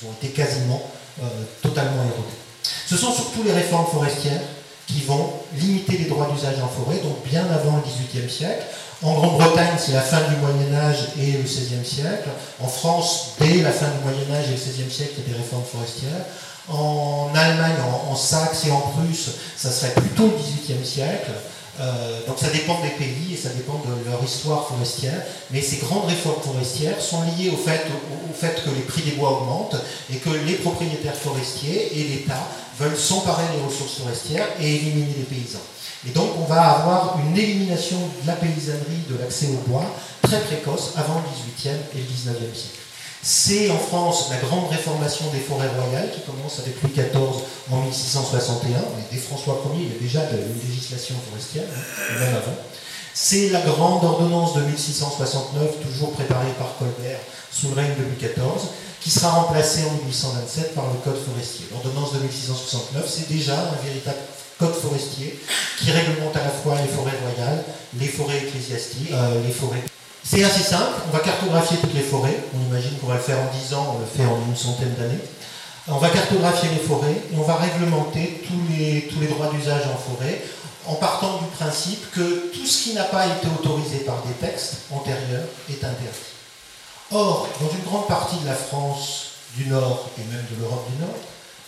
[0.00, 0.82] Ils ont été quasiment
[1.22, 1.26] euh,
[1.60, 2.38] totalement érodés.
[2.86, 4.40] Ce sont surtout les réformes forestières
[4.86, 8.64] qui vont limiter les droits d'usage en forêt, donc bien avant le XVIIIe siècle.
[9.00, 12.30] En Grande-Bretagne, c'est la fin du Moyen Âge et le XVIe siècle.
[12.60, 15.36] En France, dès la fin du Moyen Âge et le XVIe siècle, il y a
[15.36, 16.24] des réformes forestières.
[16.68, 17.76] En Allemagne,
[18.10, 21.30] en, Saxe et en Prusse, ça serait plutôt le XVIIIe siècle.
[21.80, 25.76] Euh, donc ça dépend des pays et ça dépend de leur histoire forestière, mais ces
[25.76, 27.86] grandes réformes forestières sont liées au fait,
[28.28, 29.76] au fait que les prix des bois augmentent
[30.12, 32.48] et que les propriétaires forestiers et l'État
[32.80, 35.62] veulent s'emparer des ressources forestières et éliminer les paysans.
[36.06, 39.84] Et donc on va avoir une élimination de la paysannerie, de l'accès au bois,
[40.22, 42.78] très précoce avant le XVIIIe et le XIXe siècle.
[43.20, 47.82] C'est en France la grande réformation des forêts royales qui commence avec Louis XIV en
[47.82, 52.56] 1661, mais dès François Ier, il y a déjà une législation forestière, hein, même avant.
[53.12, 57.18] C'est la grande ordonnance de 1669, toujours préparée par Colbert
[57.50, 61.66] sous le règne de Louis XIV, qui sera remplacée en 1827 par le Code forestier.
[61.72, 64.18] L'ordonnance de 1669, c'est déjà un véritable
[64.58, 65.38] code forestier
[65.78, 67.64] qui réglemente à la fois les forêts royales,
[67.98, 69.84] les forêts ecclésiastiques, euh, les forêts.
[70.24, 73.38] C'est assez simple, on va cartographier toutes les forêts, on imagine qu'on va le faire
[73.38, 75.20] en 10 ans, on le fait en une centaine d'années.
[75.86, 79.84] On va cartographier les forêts et on va réglementer tous les, tous les droits d'usage
[79.86, 80.42] en forêt
[80.86, 84.82] en partant du principe que tout ce qui n'a pas été autorisé par des textes
[84.90, 86.28] antérieurs est interdit.
[87.10, 91.00] Or, dans une grande partie de la France du Nord et même de l'Europe du
[91.00, 91.16] Nord,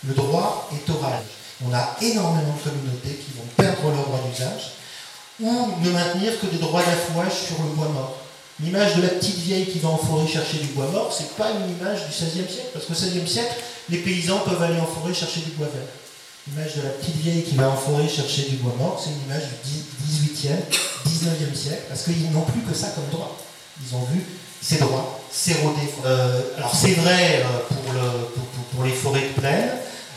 [0.07, 1.23] le droit est oral.
[1.67, 4.73] On a énormément de communautés qui vont perdre leur droit d'usage
[5.39, 8.17] ou ne maintenir que des droits d'affouage sur le bois mort.
[8.59, 11.49] L'image de la petite vieille qui va en forêt chercher du bois mort, c'est pas
[11.51, 13.55] une image du XVIe siècle, parce qu'au XVIe siècle,
[13.89, 15.87] les paysans peuvent aller en forêt chercher du bois vert.
[16.47, 19.23] L'image de la petite vieille qui va en forêt chercher du bois mort, c'est une
[19.25, 20.61] image du XVIIIe,
[21.05, 23.37] XIXe siècle, parce qu'ils n'ont plus que ça comme droit.
[23.83, 24.23] Ils ont vu
[24.61, 25.89] ces droits s'éroder.
[26.05, 28.25] Euh, alors c'est vrai euh,
[28.75, 29.69] pour, les forêts de plaine.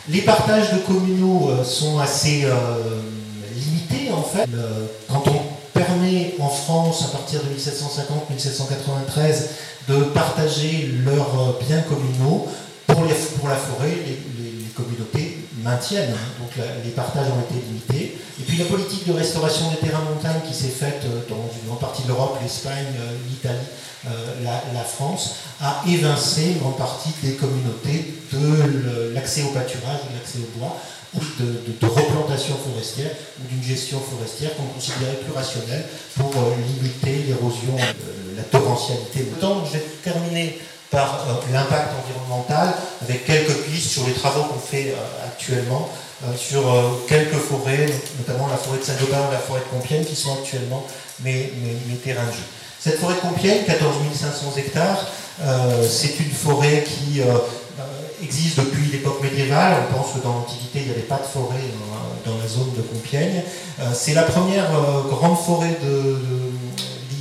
[0.08, 2.46] Les partages de communaux euh, sont assez
[3.54, 4.48] limités en fait.
[5.08, 9.48] quand on permet en France, à partir de 1750-1793,
[9.88, 12.48] de partager leurs biens communaux,
[12.86, 16.12] pour, la forêt, les communautés maintiennent.
[16.12, 16.40] Hein.
[16.40, 18.18] Donc les partages ont été limités.
[18.40, 21.68] Et puis la politique de restauration des terrains montagne qui s'est faite euh, dans une
[21.68, 23.58] grande partie de l'Europe, l'Espagne, euh, l'Italie,
[24.06, 24.10] euh,
[24.42, 30.38] la, France, a évincé une grande partie des communautés de l'accès au pâturage, de l'accès
[30.38, 30.76] au bois,
[31.14, 35.84] ou de, replantation forestière ou d'une gestion forestière qu'on considérait plus rationnelle
[36.16, 36.32] pour
[36.66, 37.76] limiter l'érosion,
[38.36, 39.26] la torrentialité.
[39.36, 40.58] Autant, je vais terminer
[40.94, 45.90] par euh, l'impact environnemental, avec quelques pistes sur les travaux qu'on fait euh, actuellement
[46.24, 46.62] euh, sur
[47.08, 47.86] quelques forêts,
[48.18, 50.86] notamment la forêt de Saint-Gobain ou la forêt de Compiègne, qui sont actuellement
[51.22, 51.50] mes,
[52.04, 52.46] terrains de jeu.
[52.78, 55.06] Cette forêt de Compiègne, 14 500 hectares,
[55.82, 57.20] c'est une forêt qui
[58.24, 59.74] existe depuis l'époque médiévale.
[59.88, 61.60] On pense que dans l'Antiquité, il n'y avait pas de forêt
[62.26, 63.42] dans, la zone de Compiègne.
[63.92, 64.70] c'est la première
[65.08, 66.18] grande forêt de,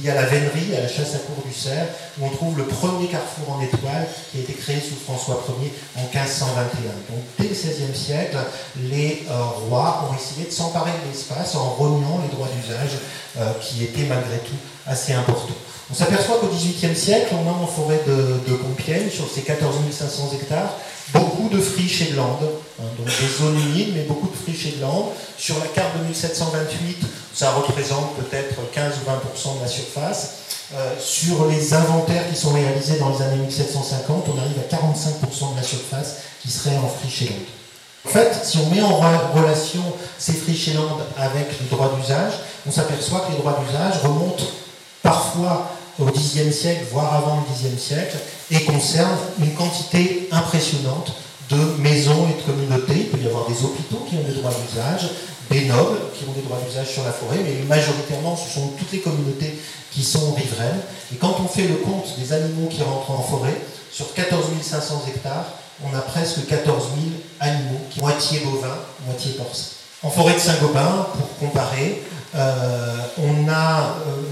[0.04, 1.86] liée à la vénerie, à la chasse à cour du Cer,
[2.20, 5.72] où on trouve le premier carrefour en étoile qui a été créé sous François Ier
[5.96, 6.66] en 1521.
[7.10, 8.38] Donc dès le XVIe siècle,
[8.78, 12.98] les euh, rois ont essayé de s'emparer de l'espace en reniant les droits d'usage
[13.38, 15.56] euh, qui étaient malgré tout assez importants.
[15.92, 19.76] On s'aperçoit qu'au XVIIIe siècle, on a en forêt de, de Compiègne, sur ces 14
[19.92, 20.74] 500 hectares,
[21.14, 22.50] beaucoup de friches et de landes,
[22.80, 25.10] hein, donc des zones humides, mais beaucoup de friches et de landes.
[25.38, 26.98] Sur la carte de 1728,
[27.34, 30.34] ça représente peut-être 15 ou 20% de la surface.
[30.76, 35.52] Euh, sur les inventaires qui sont réalisés dans les années 1750, on arrive à 45%
[35.52, 37.54] de la surface qui serait en friches et landes.
[38.06, 39.00] En fait, si on met en
[39.34, 39.82] relation
[40.18, 42.34] ces friches et landes avec les droits d'usage,
[42.68, 44.44] on s'aperçoit que les droits d'usage remontent
[45.02, 48.18] parfois au Xe siècle, voire avant le Xe siècle,
[48.52, 51.14] et concernent une quantité impressionnante
[51.50, 52.96] de maisons et de communautés.
[52.98, 55.10] Il peut y avoir des hôpitaux qui ont des droits d'usage,
[55.50, 58.92] des nobles qui ont des droits d'usage sur la forêt, mais majoritairement ce sont toutes
[58.92, 59.60] les communautés
[59.92, 60.80] qui sont riveraines.
[61.14, 63.60] Et quand on fait le compte des animaux qui rentrent en forêt,
[63.92, 65.46] sur 14 500 hectares,
[65.84, 67.06] on a presque 14 000
[67.40, 69.74] animaux, moitié bovins, moitié porcins.
[70.02, 72.02] En forêt de Saint-Gobain, pour comparer,
[72.36, 73.32] euh, euh,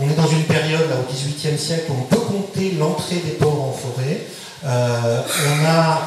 [0.02, 3.62] on est dans une période, au XVIIIe siècle, où on peut compter l'entrée des porcs
[3.62, 4.26] en forêt.
[4.66, 6.02] Euh, on a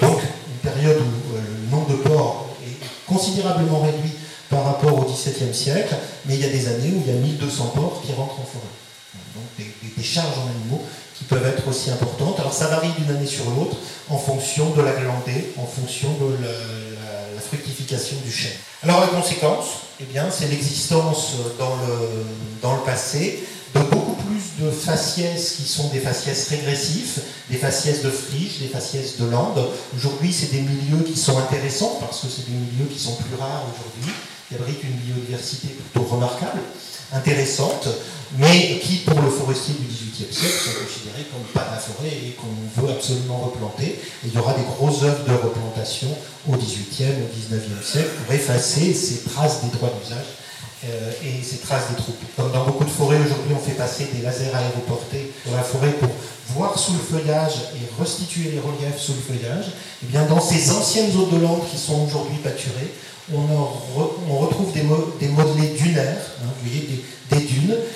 [0.00, 4.12] donc une période où le nombre de porcs est considérablement réduit
[4.50, 5.94] par rapport au XVIIe siècle,
[6.26, 8.44] mais il y a des années où il y a 1200 porcs qui rentrent en
[8.44, 8.66] forêt.
[9.34, 9.44] Donc
[9.96, 10.82] des, charges en animaux
[11.16, 12.38] qui peuvent être aussi importantes.
[12.38, 13.76] Alors ça varie d'une année sur l'autre
[14.08, 16.48] en fonction de la glandée, en fonction de la,
[17.46, 18.52] fructification du chêne.
[18.82, 19.66] Alors la conséquence,
[20.00, 22.24] eh bien, c'est l'existence dans le,
[22.62, 23.42] dans le passé
[23.74, 28.68] de beaucoup plus de faciès qui sont des faciès régressifs, des faciès de friches, des
[28.68, 29.66] faciès de landes.
[29.96, 33.36] Aujourd'hui, c'est des milieux qui sont intéressants parce que c'est des milieux qui sont plus
[33.38, 34.12] rares aujourd'hui
[34.48, 36.60] qui abrite une biodiversité plutôt remarquable,
[37.12, 37.88] intéressante,
[38.38, 42.10] mais qui, pour le forestier du XVIIIe siècle, sont considérés comme pas de la forêt
[42.10, 43.98] et qu'on veut absolument replanter.
[44.24, 46.08] Il y aura des grosses œuvres de replantation
[46.48, 50.26] au XVIIIe, au XIXe siècle pour effacer ces traces des droits d'usage
[50.84, 52.18] euh, et ces traces des troupes.
[52.36, 55.92] Comme dans beaucoup de forêts aujourd'hui, on fait passer des lasers aéroportés dans la forêt
[55.92, 56.10] pour
[56.54, 59.66] voir sous le feuillage et restituer les reliefs sous le feuillage.
[59.66, 62.92] Et eh bien dans ces anciennes zones de landes qui sont aujourd'hui pâturées,
[63.34, 67.04] on, retrouve des, modelés dunaires, hein, vous voyez, des,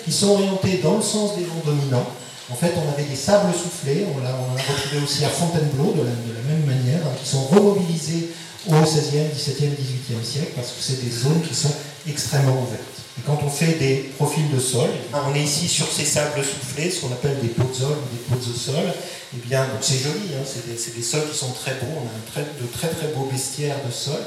[0.04, 2.06] qui sont orientées dans le sens des vents dominants.
[2.50, 6.54] En fait, on avait des sables soufflés, on, l'a, retrouvé aussi à Fontainebleau de la,
[6.54, 8.30] même manière, hein, qui sont remobilisés
[8.68, 11.72] au XVIe, XVIIe, XVIIIe siècle, parce que c'est des zones qui sont
[12.08, 13.00] extrêmement ouvertes.
[13.18, 16.90] Et quand on fait des profils de sol, on est ici sur ces sables soufflés,
[16.90, 18.84] ce qu'on appelle des sol ou des pots de sol.
[19.32, 22.66] Eh bien, c'est joli, hein, c'est, des, sols qui sont très beaux, on a de
[22.72, 24.18] très très beaux bestiaires de sol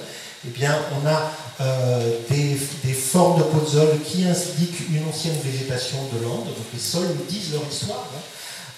[0.45, 0.65] eh
[1.01, 6.45] on a euh, des, formes de podzol qui indiquent une ancienne végétation de l'Ande.
[6.45, 8.07] Donc les sols nous disent leur histoire.
[8.15, 8.19] Hein.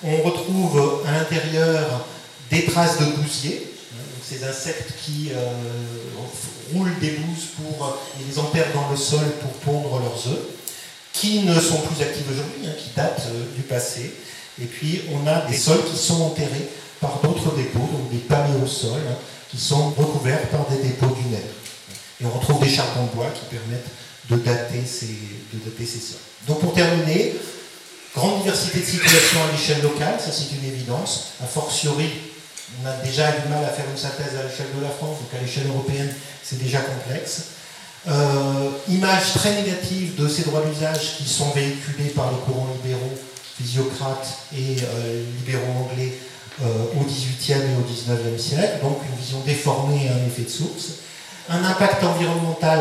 [0.04, 2.06] On retrouve à l'intérieur
[2.52, 5.54] des traces de gousiers, hein, ces insectes qui euh,
[6.74, 10.46] roulent des bouses pour, et les enterrent dans le sol pour pondre leurs œufs,
[11.14, 14.14] qui ne sont plus actifs aujourd'hui, hein, qui datent euh, du passé.
[14.62, 16.70] Et puis on a des sols qui sont enterrés
[17.02, 19.02] par d'autres dépôts, donc des paléosols,
[19.56, 21.40] qui sont recouverts par des dépôts dunaires.
[22.22, 23.88] Et on retrouve des charbons de bois qui permettent
[24.30, 25.08] de dater ces,
[25.54, 26.18] de dater ces.
[26.48, 27.36] Donc pour terminer,
[28.14, 31.34] grande diversité de situation à l'échelle locale, ça c'est une évidence.
[31.44, 32.10] A fortiori,
[32.82, 35.40] on a déjà du mal à faire une synthèse à l'échelle de la France, donc
[35.40, 36.14] à l'échelle européenne,
[36.44, 37.44] c'est déjà complexe.
[38.08, 43.14] Euh, image très négative de ces droits d'usage qui sont véhiculés par les courants libéraux,
[43.58, 46.14] physiocrates et euh, libéraux anglais
[46.64, 51.04] au XVIIIe et au XIXe siècle, donc une vision déformée et un effet de source.
[51.50, 52.80] Un impact environnemental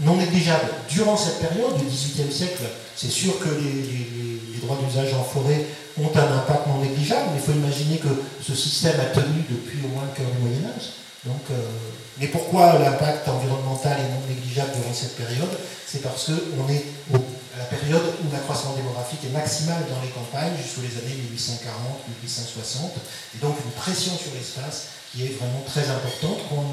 [0.00, 2.62] non négligeable durant cette période du XVIIIe siècle.
[2.96, 5.66] C'est sûr que les, droits d'usage en forêt
[6.00, 8.08] ont un impact non négligeable, mais il faut imaginer que
[8.40, 10.88] ce système a tenu depuis au moins le cœur du Moyen Âge.
[11.26, 11.54] Donc, euh,
[12.18, 15.50] mais pourquoi l'impact environnemental est non négligeable durant cette période?
[15.86, 16.84] C'est parce qu'on est
[17.58, 22.98] la période où l'accroissement démographique est maximal dans les campagnes, jusqu'aux années 1840-1860,
[23.34, 26.64] et donc une pression sur l'espace qui est vraiment très importante qu'on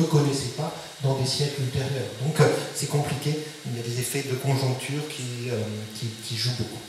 [0.00, 2.08] ne connaissait pas dans des siècles ultérieurs.
[2.24, 5.60] Donc euh, c'est compliqué, il y a des effets de conjoncture qui, euh,
[6.24, 6.80] qui jouent beaucoup.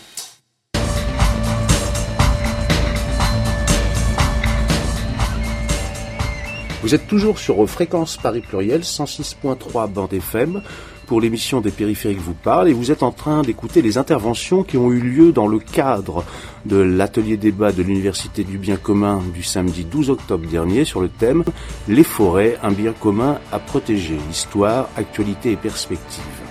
[6.86, 10.62] Vous êtes toujours sur Fréquence Paris Pluriel 106.3 bande FM
[11.06, 14.78] pour l'émission des périphériques vous parle et vous êtes en train d'écouter les interventions qui
[14.78, 16.24] ont eu lieu dans le cadre
[16.66, 21.10] de l'atelier débat de l'Université du bien commun du samedi 12 octobre dernier sur le
[21.10, 21.44] thème
[21.88, 26.45] Les forêts, un bien commun à protéger, histoire, actualité et perspective.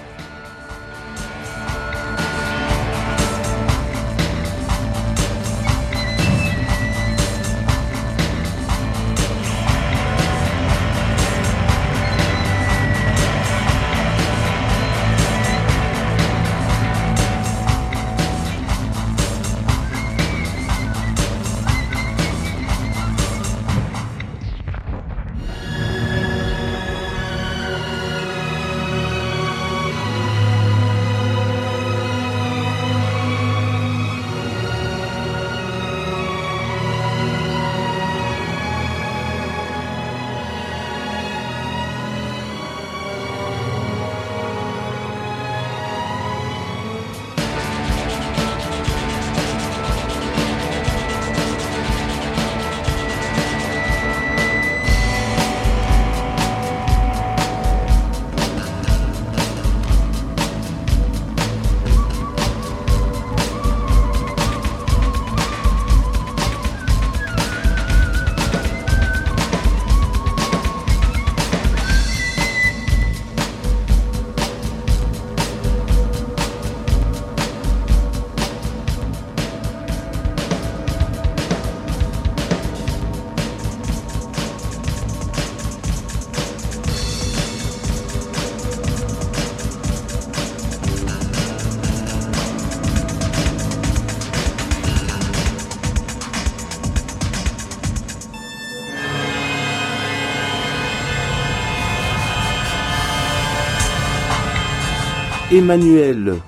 [105.54, 106.40] Emmanuel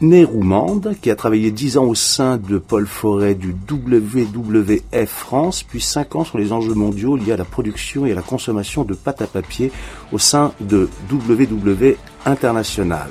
[0.00, 5.80] Néroumande, qui a travaillé 10 ans au sein de Paul Forêt du WWF France, puis
[5.80, 8.94] 5 ans sur les enjeux mondiaux liés à la production et à la consommation de
[8.94, 9.70] pâte à papier
[10.10, 11.94] au sein de WW
[12.26, 13.08] International.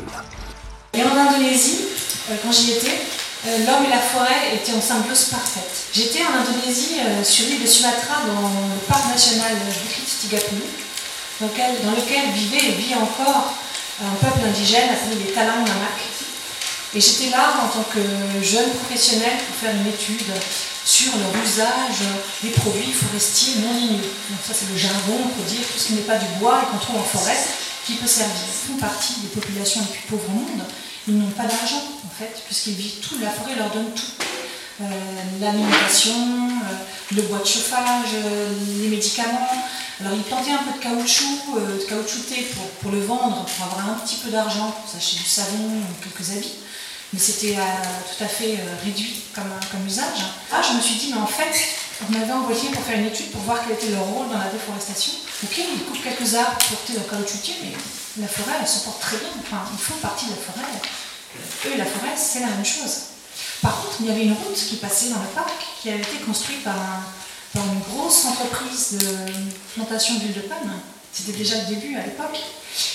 [0.94, 1.86] Et en Indonésie,
[2.30, 3.00] euh, quand j'y étais,
[3.48, 5.88] euh, l'homme et la forêt étaient en symbiose parfaite.
[5.94, 10.28] J'étais en Indonésie, euh, sur l'île de Sumatra, dans le parc national Bukit
[11.42, 13.54] lequel, dans lequel vivait et vit encore
[14.02, 16.00] un peuple indigène appelé les Talang Namak.
[16.94, 18.02] Et j'étais là en tant que
[18.44, 20.28] jeune professionnel pour faire une étude
[20.84, 22.04] sur leur usage
[22.44, 24.12] des produits forestiers non ligneux.
[24.30, 26.72] Donc ça c'est le jargon pour dire tout ce qui n'est pas du bois et
[26.72, 27.38] qu'on trouve en forêt
[27.86, 28.36] qui peut servir.
[28.68, 30.66] Font partie des populations les plus pauvres au monde.
[31.08, 34.24] Ils n'ont pas d'argent en fait, puisqu'ils vivent tout, la forêt leur donne tout.
[34.82, 34.86] Euh,
[35.40, 38.50] l'alimentation, euh, le bois de chauffage, euh,
[38.82, 39.48] les médicaments.
[40.02, 43.90] Alors ils plantaient un peu de caoutchouc, de caoutchouté pour, pour, le vendre, pour avoir
[43.90, 46.56] un petit peu d'argent, pour s'acheter du savon, quelques habits
[47.14, 47.62] mais c'était euh,
[48.08, 50.32] tout à fait euh, réduit comme, comme usage.
[50.52, 51.52] Ah, je me suis dit, mais en fait,
[52.08, 54.50] on m'avait envoyé pour faire une étude pour voir quel était leur rôle dans la
[54.50, 55.14] déforestation.
[55.44, 57.74] Ok, ils coupent quelques arbres pour porter leur caoutchoutier, mais
[58.22, 59.28] la forêt, elle se porte très bien.
[59.42, 60.72] Enfin, ils font partie de la forêt.
[61.68, 63.12] Eux la forêt, c'est la même chose.
[63.62, 66.18] Par contre, il y avait une route qui passait dans le parc qui avait été
[66.26, 66.76] construite par,
[67.54, 69.08] par une grosse entreprise de
[69.76, 70.74] plantation d'huile de palme.
[71.14, 72.40] C'était déjà le début à l'époque.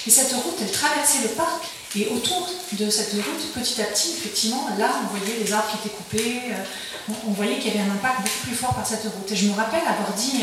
[0.07, 1.65] Et cette route, elle traversait le parc
[1.95, 5.79] et autour de cette route, petit à petit, effectivement, là, on voyait les arbres qui
[5.79, 9.05] étaient coupés, euh, on voyait qu'il y avait un impact beaucoup plus fort par cette
[9.05, 9.31] route.
[9.31, 10.43] Et je me rappelle avoir dit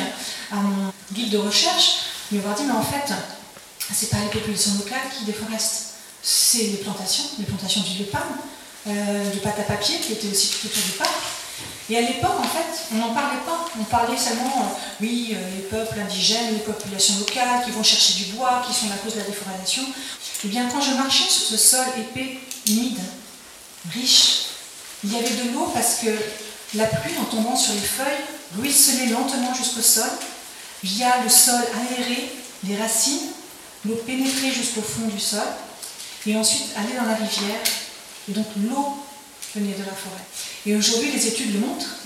[0.52, 3.14] à mon guide de recherche, lui avoir dit, mais en fait,
[3.94, 8.38] c'est pas les populations locales qui déforestent, c'est les plantations, les plantations d'huile de palme,
[8.88, 11.43] euh, de pâte à papier qui étaient aussi tout autour du parc.
[11.90, 13.66] Et à l'époque, en fait, on n'en parlait pas.
[13.80, 18.32] On parlait seulement, euh, oui, les peuples indigènes, les populations locales qui vont chercher du
[18.34, 19.84] bois, qui sont la cause de la déforestation.
[20.46, 23.00] Eh bien, quand je marchais sur ce sol épais, humide,
[23.94, 24.44] riche,
[25.04, 26.10] il y avait de l'eau parce que
[26.76, 28.24] la pluie, en tombant sur les feuilles,
[28.58, 30.10] ruisselait lentement jusqu'au sol,
[30.84, 32.32] via le sol aéré,
[32.66, 33.32] les racines,
[33.86, 35.48] l'eau pénétrait jusqu'au fond du sol,
[36.26, 37.62] et ensuite allait dans la rivière.
[38.30, 38.98] Et donc l'eau
[39.54, 40.24] venait de la forêt.
[40.66, 41.98] Et aujourd'hui, les études le montrent,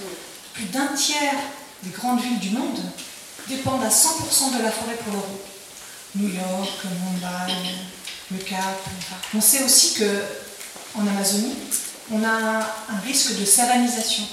[0.54, 1.36] plus d'un tiers
[1.84, 2.80] des grandes villes du monde
[3.48, 5.42] dépendent à 100% de la forêt pour leur eau.
[6.16, 7.54] New York, Mumbai,
[8.32, 8.80] le Cap.
[9.36, 10.22] On sait aussi que
[10.96, 11.54] en Amazonie,
[12.12, 14.24] on a un risque de savanisation.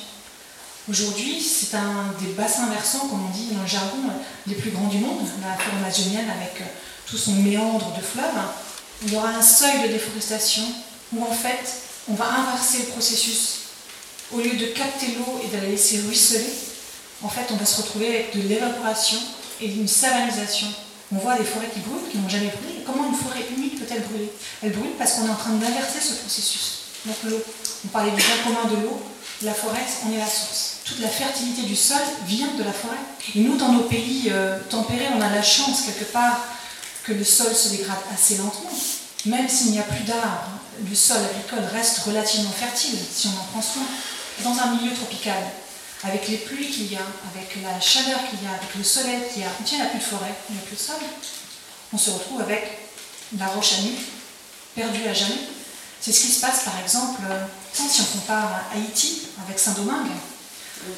[0.89, 3.99] Aujourd'hui, c'est un des bassins versants, comme on dit dans le jargon,
[4.47, 6.63] les plus grands du monde, la forêt amazonienne avec
[7.07, 8.25] tout son méandre de fleuves.
[9.03, 10.65] Il y aura un seuil de déforestation
[11.13, 13.54] où en fait, on va inverser le processus.
[14.35, 16.45] Au lieu de capter l'eau et de la laisser ruisseler,
[17.23, 19.19] en fait, on va se retrouver avec de l'évaporation
[19.61, 20.69] et une savanisation
[21.13, 22.83] on voit des forêts qui brûlent, qui n'ont jamais brûlé.
[22.85, 24.31] Comment une forêt humide peut-elle brûler?
[24.63, 26.79] Elle brûle parce qu'on est en train d'inverser ce processus.
[27.07, 27.43] Donc l'eau,
[27.85, 29.01] on parlait du bien commun de l'eau,
[29.43, 30.79] la forêt, on est la source.
[30.85, 32.97] Toute la fertilité du sol vient de la forêt.
[33.35, 36.41] Et nous, dans nos pays euh, tempérés, on a la chance quelque part
[37.05, 38.71] que le sol se dégrade assez lentement.
[39.27, 40.51] Même s'il n'y a plus d'arbres,
[40.89, 43.83] le sol agricole reste relativement fertile si on en prend soin.
[44.43, 45.43] Dans un milieu tropical,
[46.03, 49.21] avec les pluies qu'il y a, avec la chaleur qu'il y a, avec le soleil
[49.33, 50.97] qu'il y a, il n'y a plus de forêt, il n'y a plus de sol,
[51.93, 52.79] on se retrouve avec
[53.39, 53.93] la roche à nu,
[54.75, 55.39] perdue à jamais.
[56.01, 57.23] C'est ce qui se passe par exemple
[57.73, 60.11] si on compare Haïti avec Saint-Domingue.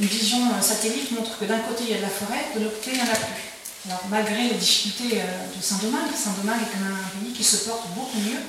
[0.00, 2.76] Une vision satellite montre que d'un côté il y a de la forêt, de l'autre
[2.76, 3.46] côté il n'y en a plus.
[3.88, 8.18] Alors malgré les difficultés euh, de Saint-Domingue, Saint-Domingue est un pays qui se porte beaucoup
[8.18, 8.40] mieux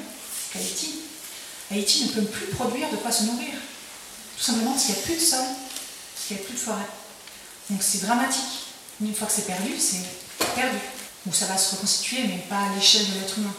[0.51, 1.01] qu'Haïti.
[1.71, 3.53] Haïti ne peut plus produire de quoi se nourrir.
[4.37, 5.45] Tout simplement parce qu'il n'y a plus de sol
[6.29, 6.87] il n'y a plus de forêt.
[7.69, 8.67] Donc c'est dramatique.
[9.01, 10.03] Une fois que c'est perdu, c'est
[10.55, 10.77] perdu.
[11.25, 13.53] Donc ça va se reconstituer, mais pas à l'échelle de l'être humain.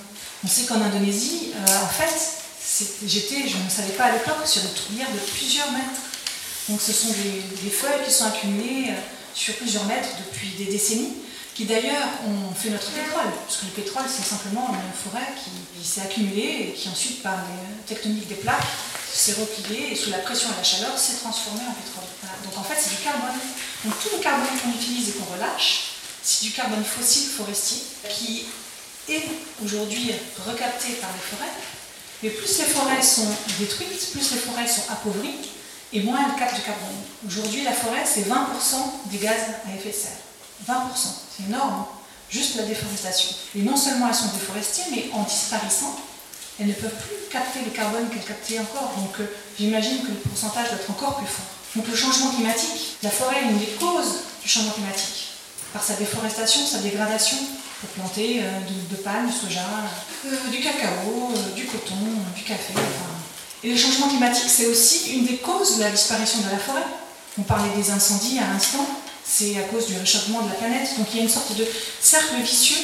[0.45, 4.62] On sait qu'en Indonésie, euh, en fait, j'étais, je ne savais pas à l'époque, sur
[4.62, 6.01] des tourbières de plusieurs mètres.
[6.68, 9.01] Donc ce sont des, feuilles qui sont accumulées euh,
[9.35, 11.14] sur plusieurs mètres depuis des décennies,
[11.55, 15.51] qui d'ailleurs ont fait notre pétrole, parce que le pétrole c'est simplement une forêt qui,
[15.81, 18.66] qui s'est accumulée et qui ensuite, par les tectoniques des plaques,
[19.12, 22.04] s'est replié et sous la pression et la chaleur s'est transformé en pétrole.
[22.44, 23.38] Donc en fait, c'est du carbone.
[23.84, 25.92] Donc tout le carbone qu'on utilise et qu'on relâche,
[26.22, 27.78] c'est du carbone fossile forestier
[28.09, 28.46] qui
[29.09, 29.24] est
[29.64, 30.12] aujourd'hui
[30.46, 31.52] recapté par les forêts.
[32.22, 33.28] Mais plus les forêts sont
[33.59, 35.38] détruites, plus les forêts sont appauvries,
[35.92, 36.96] et moins elles captent du carbone.
[37.26, 38.30] Aujourd'hui, la forêt, c'est 20%
[39.06, 40.18] des gaz à effet de serre.
[40.68, 40.74] 20%,
[41.36, 41.74] c'est énorme.
[41.74, 41.86] Hein.
[42.28, 43.30] Juste la déforestation.
[43.56, 45.98] Et non seulement elles sont déforestées, mais en disparaissant,
[46.61, 48.92] elles ne peuvent plus capter le carbone qu'elles captaient encore.
[48.96, 49.26] Donc euh,
[49.59, 51.46] j'imagine que le pourcentage doit être encore plus fort.
[51.76, 55.28] Donc le changement climatique, la forêt est une des causes du changement climatique.
[55.72, 57.36] par sa déforestation, sa dégradation,
[57.80, 59.61] pour planter euh, de, de soja,
[60.26, 61.94] euh, du cacao, euh, du coton,
[62.34, 62.74] du café.
[63.62, 66.84] Et le changement climatique, c'est aussi une des causes de la disparition de la forêt.
[67.38, 68.86] On parlait des incendies à l'instant,
[69.24, 70.88] c'est à cause du réchauffement de la planète.
[70.98, 71.66] Donc il y a une sorte de
[72.00, 72.82] cercle vicieux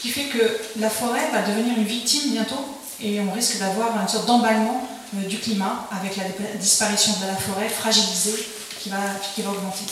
[0.00, 4.08] qui fait que la forêt va devenir une victime bientôt et on risque d'avoir une
[4.08, 6.24] sorte d'emballement du climat avec la
[6.58, 8.46] disparition de la forêt fragilisée
[8.80, 8.98] qui va,
[9.34, 9.84] qui va augmenter.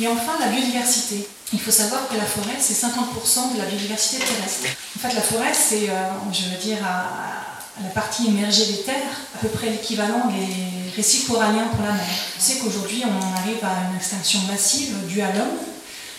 [0.00, 1.26] Et enfin, la biodiversité.
[1.52, 4.66] Il faut savoir que la forêt, c'est 50% de la biodiversité terrestre.
[4.96, 9.20] En fait, la forêt, c'est, euh, je veux dire, à, la partie émergée des terres,
[9.34, 12.06] à peu près l'équivalent des récits coralliens pour la mer.
[12.36, 15.58] On sait qu'aujourd'hui, on arrive à une extinction massive due à l'homme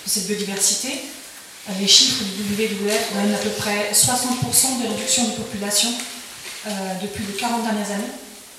[0.05, 1.01] de cette biodiversité.
[1.79, 5.89] Les chiffres du WWF donnent à peu près 60% de réduction de population
[6.67, 8.11] euh, depuis les 40 dernières années.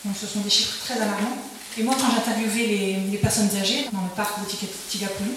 [0.04, 1.38] Donc ce sont des chiffres très alarmants.
[1.78, 4.46] Et moi, quand j'interviewais les, personnes âgées dans le parc de
[4.88, 5.30] Tigapulu,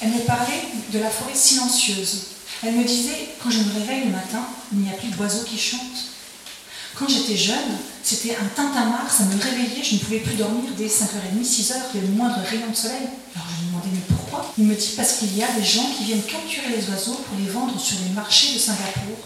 [0.00, 2.28] elles me parlaient de la forêt silencieuse.
[2.64, 5.58] Elles me disaient, quand je me réveille le matin, il n'y a plus d'oiseaux qui
[5.58, 6.16] chantent.
[6.98, 10.86] Quand j'étais jeune, c'était un tintamarre, ça me réveillait, je ne pouvais plus dormir dès
[10.86, 13.08] 5h30, 6h, il y le moindre rayon de soleil.
[13.34, 14.50] Alors je lui demandais, mais pourquoi?
[14.56, 17.38] Il me dit, parce qu'il y a des gens qui viennent capturer les oiseaux pour
[17.38, 19.18] les vendre sur les marchés de Singapour.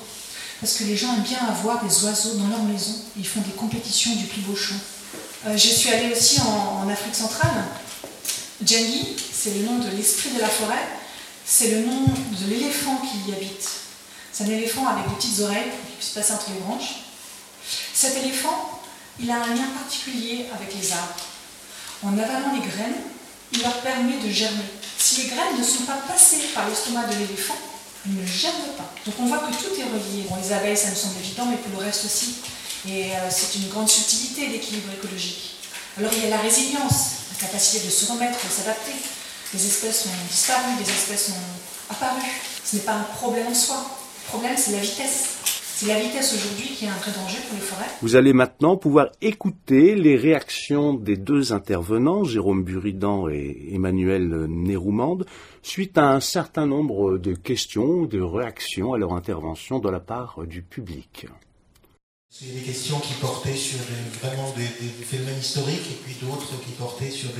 [0.61, 2.95] Parce que les gens aiment bien avoir des oiseaux dans leur maison.
[3.17, 4.75] Ils font des compétitions du plus beau chant.
[5.47, 7.65] Euh, je suis allée aussi en, Afrique centrale.
[8.65, 10.87] Djengi, c'est le nom de l'esprit de la forêt,
[11.47, 13.69] c'est le nom de l'éléphant qui y habite.
[14.33, 17.05] C'est un éléphant avec des petites oreilles qui puisse passer entre les branches.
[17.95, 18.81] Cet éléphant,
[19.19, 21.15] il a un lien particulier avec les arbres.
[22.03, 23.01] En avalant les graines,
[23.53, 24.65] il leur permet de germer.
[24.99, 27.57] Si les graines ne sont pas passées par l'estomac de l'éléphant,
[28.07, 28.91] ne germent pas.
[29.07, 30.27] Donc on voit que tout est relié.
[30.29, 32.37] Bon, les abeilles, ça me semble évident, mais pour le reste aussi.
[32.89, 35.57] Et euh, c'est une grande subtilité l'équilibre écologique.
[35.99, 38.93] Alors il y a la résilience, la capacité de se remettre, de s'adapter.
[39.53, 42.23] Les espèces ont disparu, des espèces ont apparu.
[42.65, 43.85] Ce n'est pas un problème en soi.
[44.25, 45.40] Le problème, c'est la vitesse.
[45.81, 47.87] C'est la vitesse aujourd'hui qui est un vrai danger pour les forêts.
[48.03, 55.25] Vous allez maintenant pouvoir écouter les réactions des deux intervenants, Jérôme Buridan et Emmanuel Néroumande,
[55.63, 60.41] suite à un certain nombre de questions, de réactions à leur intervention de la part
[60.47, 61.29] du public.
[62.29, 63.79] C'est des questions qui portaient sur
[64.21, 67.31] vraiment des, phénomènes historiques et puis d'autres qui portaient sur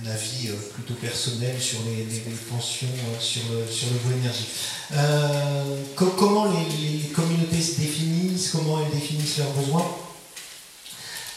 [0.00, 2.04] un avis euh, plutôt personnel sur les,
[2.48, 4.46] tensions euh, sur le, sur le énergie.
[4.92, 9.86] Euh, comment les, communautés se définissent, comment elles définissent leurs besoins?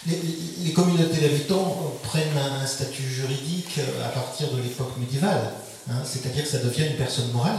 [0.08, 5.52] Les, communautés d'habitants prennent un, statut juridique à partir de l'époque médiévale,
[5.90, 6.04] hein.
[6.06, 7.58] c'est-à-dire que ça devient une personne morale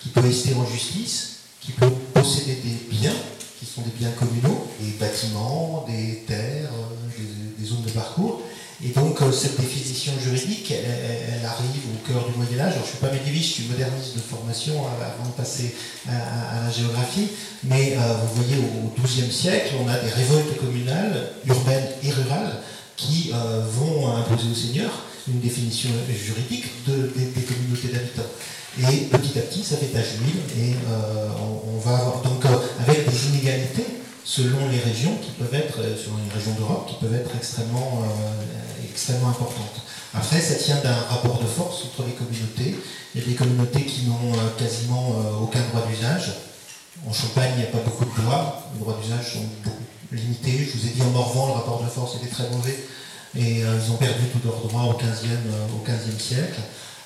[0.00, 3.14] qui peut rester en justice, qui peut posséder des biens,
[3.58, 6.70] qui sont des biens communaux, des bâtiments, des terres,
[7.58, 8.40] des, zones de parcours.
[8.84, 12.74] Et donc euh, cette définition juridique, elle, arrive au cœur du Moyen Âge.
[12.74, 15.74] Alors, je ne suis pas médiéviste, je suis moderniste de formation euh, avant de passer
[16.08, 17.28] à, la géographie,
[17.64, 22.56] mais vous voyez au XIIe siècle, on a des révoltes communales, urbaines et rurales,
[22.96, 28.30] qui vont imposer aux seigneurs une définition juridique des communautés d'habitants.
[28.78, 31.28] Et petit à petit, ça fait tache d'huile et euh,
[31.66, 32.48] on, va avoir donc euh,
[32.86, 33.86] avec des inégalités
[34.24, 38.04] selon les régions qui peuvent être, euh, selon les régions d'Europe, qui peuvent être extrêmement,
[38.84, 39.82] extrêmement importantes.
[40.14, 42.76] Après, ça tient d'un rapport de force entre les communautés.
[43.14, 46.32] Il y a des communautés qui n'ont quasiment aucun droit d'usage.
[47.06, 48.64] En Champagne, il n'y a pas beaucoup de droits.
[48.74, 50.66] Les droits d'usage sont beaucoup limités.
[50.66, 52.76] Je vous ai dit en Morvan, le rapport de force était très mauvais.
[53.36, 55.44] Et ils ont perdu tous leurs droits au 15e,
[55.76, 56.60] au 15e siècle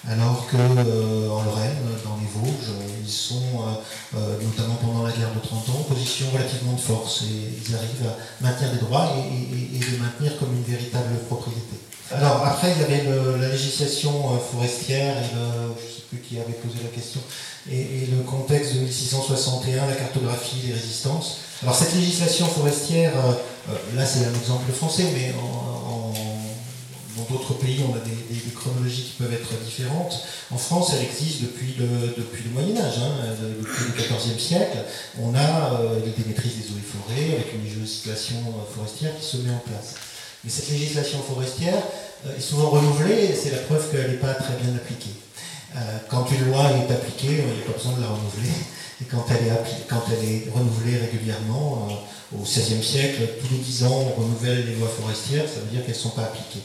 [0.09, 2.75] alors qu'en euh, Lorraine, dans les Vosges,
[3.05, 6.81] ils sont, euh, euh, notamment pendant la guerre de 30 ans, en position relativement de
[6.81, 11.15] force et ils arrivent à maintenir des droits et, et, les maintenir comme une véritable
[11.29, 11.79] propriété.
[12.11, 13.05] Alors après, il y avait
[13.41, 17.21] la législation forestière, et je ne sais plus qui avait posé la question,
[17.71, 21.39] et, le contexte de 1661, la cartographie, les résistances.
[21.63, 23.13] Alors cette législation forestière,
[23.95, 25.82] là c'est un exemple français, mais en
[27.17, 28.13] dans d'autres pays, on a des,
[28.55, 30.25] chronologies qui peuvent être différentes.
[30.51, 31.87] En France, elle existe depuis le,
[32.53, 33.13] Moyen Âge, hein,
[33.59, 34.79] depuis le XIVe siècle.
[35.21, 39.25] On a euh, des maîtrises des eaux et forêts avec une législation euh, forestière qui
[39.25, 39.95] se met en place.
[40.45, 41.83] Mais cette législation forestière
[42.27, 45.15] euh, est souvent renouvelée et c'est la preuve qu'elle n'est pas très bien appliquée.
[46.09, 48.53] quand une loi est appliquée, il n'y a pas besoin de la renouveler.
[49.01, 51.89] Et quand elle est, quand elle est renouvelée régulièrement,
[52.39, 55.85] au XVIe siècle, tous les 10 ans, on renouvelle les lois forestières, ça veut dire
[55.85, 56.63] qu'elles ne sont pas appliquées.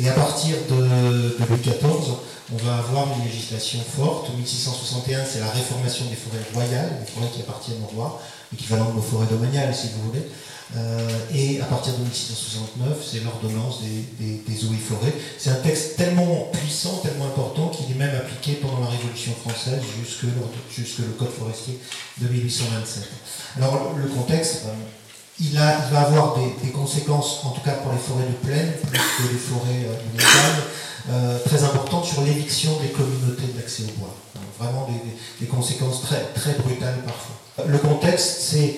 [0.00, 2.14] Et à partir de, Louis XIV,
[2.52, 4.30] on va avoir une législation forte.
[4.36, 8.20] 1661, c'est la réformation des forêts royales, des forêts qui appartiennent au roi,
[8.52, 10.22] équivalent de nos forêts domaniales, si vous voulez.
[10.76, 15.14] Euh, et à partir de 1669, c'est l'ordonnance des, eaux et forêts.
[15.38, 19.80] C'est un texte tellement puissant, tellement important qu'il est même appliqué pendant la Révolution française
[19.80, 20.26] française jusque,
[20.76, 21.78] jusque le Code forestier
[22.18, 23.04] de 1827.
[23.56, 24.64] Alors le contexte,
[25.40, 28.72] il, a, il va avoir des, conséquences, en tout cas pour les forêts de plaine,
[28.82, 34.14] plus que les forêts de montagne, très importantes sur l'éviction des communautés d'accès au bois.
[34.58, 37.66] vraiment des, des, conséquences très, très brutales parfois.
[37.66, 38.76] Le contexte, c'est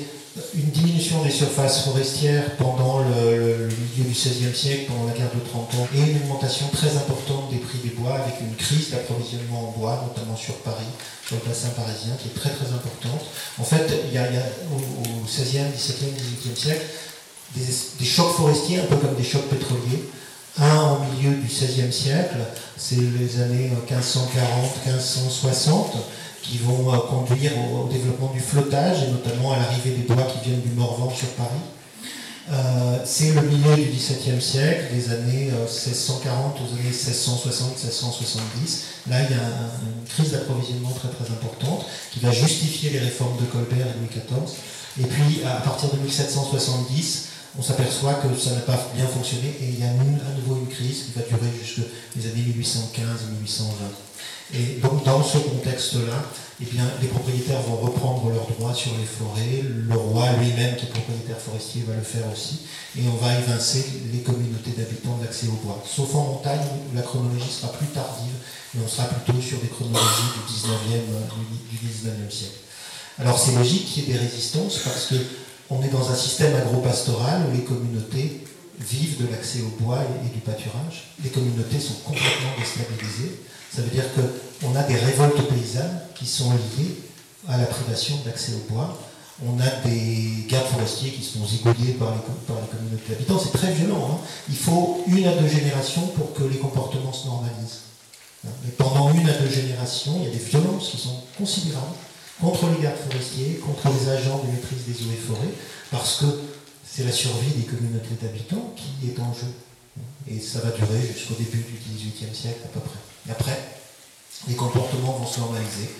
[0.54, 5.40] une diminution des surfaces forestières pendant le, milieu du XVIe siècle, pendant la guerre de
[5.48, 9.68] 30 ans, et une augmentation très importante des prix des bois, avec une crise d'approvisionnement
[9.68, 10.90] en bois, notamment sur Paris,
[11.26, 13.24] sur le bassin parisien, qui est très très importante.
[13.58, 14.28] En fait, il y a,
[14.72, 14.78] au,
[15.26, 16.84] XVIe, XVIIe, XVIIIe siècle
[17.56, 17.66] des,
[17.98, 20.04] des, chocs forestiers, un peu comme des chocs pétroliers.
[20.58, 22.38] Un au milieu du XVIe siècle,
[22.76, 25.96] c'est les années 1540-1560
[26.42, 30.40] qui vont euh, conduire au, développement du flottage et notamment à l'arrivée des bois qui
[30.48, 31.60] viennent du Morvan sur Paris.
[32.52, 38.80] Euh, c'est le milieu du XVIIe siècle, des années 1640 euh, aux années 1660-1670.
[39.08, 39.46] Là, il y a
[39.84, 44.08] une crise d'approvisionnement très très importante qui va justifier les réformes de Colbert et Louis
[44.10, 44.56] XIV.
[45.00, 47.28] Et puis, à partir de 1770,
[47.58, 50.68] on s'aperçoit que ça n'a pas bien fonctionné et il y a à nouveau une
[50.68, 51.82] crise qui va durer jusqu'aux
[52.16, 53.74] années 1815 et 1820.
[54.52, 56.24] Et donc dans ce contexte-là,
[56.62, 56.66] eh
[57.00, 61.38] les propriétaires vont reprendre leurs droits sur les forêts, le roi lui-même qui est propriétaire
[61.38, 62.66] forestier va le faire aussi,
[62.98, 65.82] et on va évincer les communautés d'habitants de l'accès au bois.
[65.86, 68.34] Sauf en montagne où la chronologie sera plus tardive,
[68.76, 71.00] et on sera plutôt sur des chronologies du 19e,
[71.70, 72.58] du 19e siècle.
[73.18, 75.16] Alors c'est logique qu'il y ait des résistances parce que
[75.70, 78.44] on est dans un système agropastoral où les communautés
[78.80, 81.14] vivent de l'accès au bois et, du pâturage.
[81.22, 83.40] Les communautés sont complètement déstabilisées.
[83.72, 86.96] Ça veut dire qu'on a des révoltes paysannes qui sont liées
[87.48, 88.98] à la privation d'accès au bois.
[89.46, 92.20] On a des gardes forestiers qui sont zigouillés par les,
[92.76, 93.38] communautés d'habitants.
[93.38, 94.10] C'est très violent.
[94.12, 94.18] Hein.
[94.48, 97.80] Il faut une à deux générations pour que les comportements se normalisent.
[98.44, 101.94] Mais pendant une à deux générations, il y a des violences qui sont considérables
[102.40, 105.54] contre les gardes forestiers, contre les agents de maîtrise des eaux et forêts,
[105.90, 106.26] parce que
[106.86, 109.52] c'est la survie des communautés d'habitants qui est en jeu.
[110.28, 112.98] Et ça va durer jusqu'au début du XVIIIe siècle à peu près.
[113.28, 113.58] Et après,
[114.48, 115.90] les comportements vont se normaliser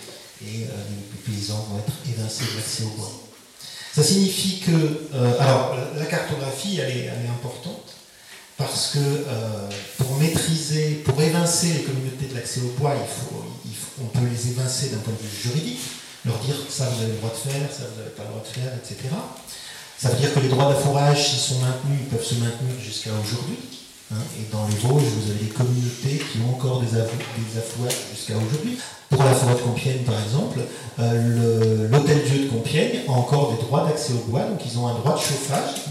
[0.43, 0.67] et euh,
[1.13, 3.11] les paysans vont être évincés de l'accès au bois.
[3.93, 4.71] Ça signifie que,
[5.13, 7.95] euh, alors la cartographie, elle est, importante
[8.57, 13.43] parce que euh, pour maîtriser, pour évincer les communautés de l'accès au bois, il faut,
[14.01, 15.79] on peut les évincer d'un point de vue juridique,
[16.25, 18.43] leur dire ça vous avez le droit de faire, ça vous n'avez pas le droit
[18.43, 19.09] de faire, etc.
[19.97, 23.11] Ça veut dire que les droits d'affourage, s'ils sont maintenus, ils peuvent se maintenir jusqu'à
[23.11, 23.57] aujourd'hui.
[24.13, 24.19] Hein.
[24.37, 28.77] et dans les Vosges, vous avez des communautés qui ont encore des, affouages jusqu'à aujourd'hui.
[29.09, 30.59] Pour la forêt de Compiègne, par exemple,
[30.99, 34.95] euh, l'Hôtel-Dieu de Compiègne a encore des droits d'accès au bois, donc ils ont un
[34.95, 35.85] droit de chauffage,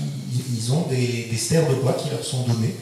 [0.53, 2.77] ils, ont des, des de bois qui leur sont donnés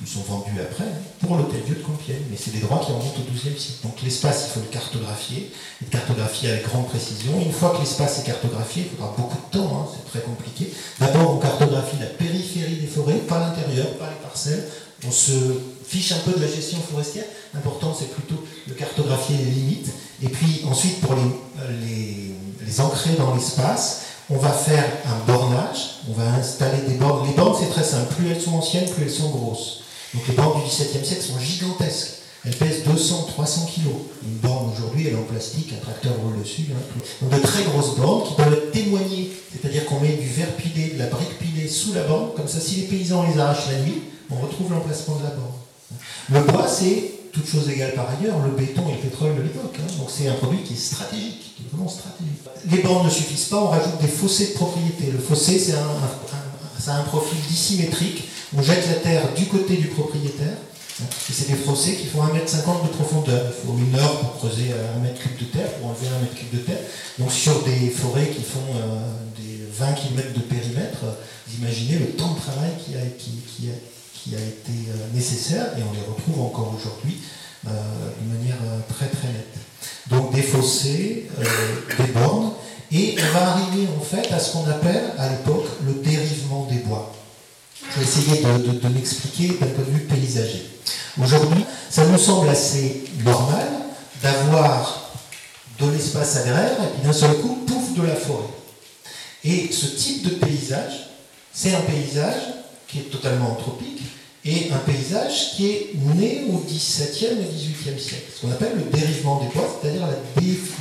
[0.00, 0.84] ils sont vendus après
[1.20, 3.80] pour l'hôtel-dieu de Compiègne, mais c'est des droits qui remontent au XIIe siècle.
[3.82, 7.40] Donc l'espace, il faut le cartographier, le cartographier avec grande précision.
[7.40, 10.72] Une fois que l'espace est cartographié, il faudra beaucoup de temps, hein, c'est très compliqué.
[11.00, 14.64] D'abord, on cartographie la périphérie des forêts, pas l'intérieur, pas les parcelles.
[15.06, 15.32] On se
[15.86, 17.24] fiche un peu de la gestion forestière.
[17.54, 19.90] L'important, c'est plutôt de cartographier les limites.
[20.22, 22.34] Et puis ensuite, pour les, les,
[22.66, 27.26] les ancrer dans l'espace, on va faire un bornage, on va installer des bornes.
[27.26, 28.14] Les bornes, c'est très simple.
[28.14, 29.82] Plus elles sont anciennes, plus elles sont grosses.
[30.14, 32.14] Donc les bornes du XVIIe siècle sont gigantesques.
[32.44, 33.88] Elles pèsent 200, 300 kg.
[34.24, 36.66] Une borne aujourd'hui, elle est en plastique, un tracteur roule dessus.
[36.70, 39.30] Hein, Donc de très grosses bornes qui doivent être témoignées.
[39.52, 42.30] C'est-à-dire qu'on met du verre pilé, de la brique pilée sous la borne.
[42.36, 45.58] Comme ça, si les paysans les arrachent la nuit, on retrouve l'emplacement de la borne.
[46.30, 49.76] Le bois, c'est, toute chose égale par ailleurs, le béton et le pétrole de l'époque.
[49.78, 49.92] Hein.
[49.98, 52.38] Donc c'est un produit qui est stratégique, qui est vraiment stratégique.
[52.70, 55.10] Les bornes ne suffisent pas, on rajoute des fossés de propriété.
[55.12, 55.86] Le fossé, c'est un,
[56.96, 60.56] un profil dissymétrique on jette la terre du côté du propriétaire.
[61.00, 63.44] Et c'est des fossés qui font 1m50 de profondeur.
[63.46, 66.34] Il faut une heure pour creuser un mètre cube de terre, pour enlever un mètre
[66.34, 66.80] cube de terre.
[67.18, 68.98] Donc sur des forêts qui font euh,
[69.36, 70.98] des 20 km de périmètre,
[71.46, 76.40] vous imaginez le temps de travail qui a, été euh, nécessaire, et on les retrouve
[76.40, 77.18] encore aujourd'hui
[77.66, 78.58] euh, de manière
[78.88, 79.54] très très nette.
[80.08, 81.28] Donc des fossés,
[81.98, 82.52] des bornes,
[82.90, 86.78] et on va arriver en fait à ce qu'on appelle à l'époque le dérivement des
[86.78, 87.14] bois.
[88.00, 90.62] Essayer de, m'expliquer d'un point de vue paysager.
[91.20, 93.66] Aujourd'hui, ça nous semble assez normal
[94.22, 95.10] d'avoir
[95.80, 98.48] de l'espace agraire et puis d'un seul coup, pouf, de la forêt.
[99.44, 101.10] Et ce type de paysage,
[101.52, 102.42] c'est un paysage
[102.86, 104.02] qui est totalement anthropique
[104.44, 108.96] et un paysage qui est né au XVIIe et XVIIIe siècle, ce qu'on appelle le
[108.96, 110.06] dérivement des bois, c'est-à-dire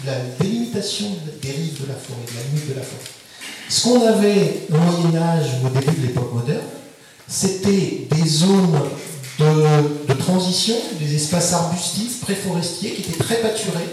[0.05, 3.11] la, délimitation de la dérive de la forêt, de la limite de la forêt.
[3.69, 6.61] Ce qu'on avait au Moyen Âge ou au début de l'époque moderne,
[7.27, 8.79] c'était des zones
[9.39, 13.89] de, transition, des espaces arbustifs, préforestiers, qui étaient très pâturés,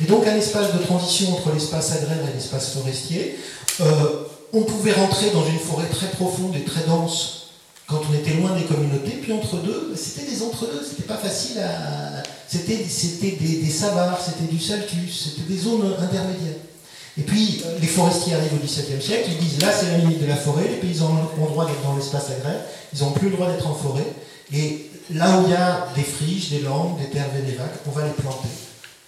[0.00, 3.38] Et donc un espace de transition entre l'espace agraire et l'espace forestier.
[3.80, 3.84] Euh,
[4.52, 7.44] on pouvait rentrer dans une forêt très profonde et très dense
[7.86, 11.58] quand on était loin des communautés, puis entre deux, c'était des entre-deux, c'était pas facile
[11.58, 12.22] à.
[12.46, 16.60] C'était, des, des savares, c'était du saltus, c'était des zones intermédiaires.
[17.16, 20.26] Et puis, les forestiers arrivent au XVIIe siècle, ils disent là c'est la limite de
[20.26, 22.60] la forêt, les paysans ont le droit d'être dans l'espace agraire,
[22.92, 24.06] ils n'ont plus le droit d'être en forêt,
[24.52, 28.04] et là où il y a des friches, des landes, des terres vénévaques, on va
[28.04, 28.48] les planter.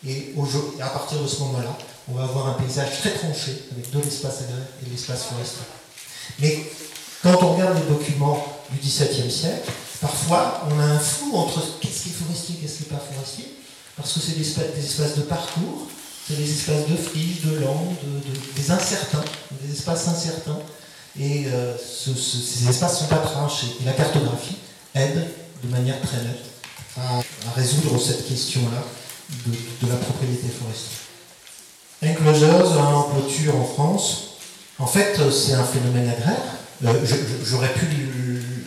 [0.06, 0.34] Et
[0.80, 1.76] à partir de ce moment-là,
[2.08, 5.64] on va avoir un paysage très tranché avec de l'espace agraire et de l'espace forestier.
[6.38, 6.58] Mais
[7.22, 12.04] quand on regarde les documents du XVIIe siècle, parfois on a un flou entre qu'est-ce
[12.04, 13.46] qui est forestier, qu'est-ce qui n'est pas forestier,
[13.96, 15.88] parce que c'est des, espaces de parcours,
[16.26, 17.94] c'est des espaces de friches, de landes,
[18.56, 19.24] des incertains,
[19.62, 20.58] des espaces incertains.
[21.18, 23.68] Et euh, ces espaces ne sont pas tranchés.
[23.80, 24.56] Et la cartographie
[24.94, 25.28] aide
[25.62, 26.44] de manière très nette
[26.98, 27.22] à,
[27.54, 28.82] résoudre cette question-là
[29.46, 31.00] de, la propriété forestière.
[32.04, 34.36] Enclosures en clôture en France,
[34.78, 36.42] en fait, c'est un phénomène agraire.
[36.84, 36.92] Euh,
[37.44, 37.86] j'aurais pu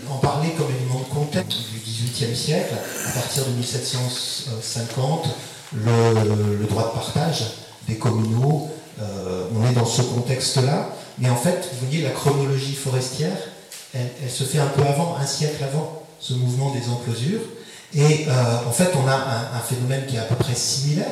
[0.09, 2.73] en parler comme élément de contexte du XVIIIe siècle,
[3.05, 5.27] à partir de 1750,
[5.73, 7.43] le, droit de partage
[7.87, 8.69] des communaux,
[9.01, 10.89] euh, on est dans ce contexte-là,
[11.19, 13.37] mais en fait, vous voyez, la chronologie forestière,
[13.93, 17.41] elle, se fait un peu avant, un siècle avant ce mouvement des enclosures,
[17.95, 21.07] et euh, en fait, on a un, phénomène qui est à peu près similaire,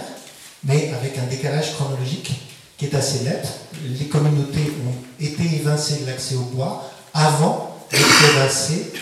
[0.63, 2.33] mais avec un décalage chronologique
[2.77, 3.47] qui est assez net.
[3.83, 8.93] Les communautés ont été évincées de l'accès au bois avant d'être évincées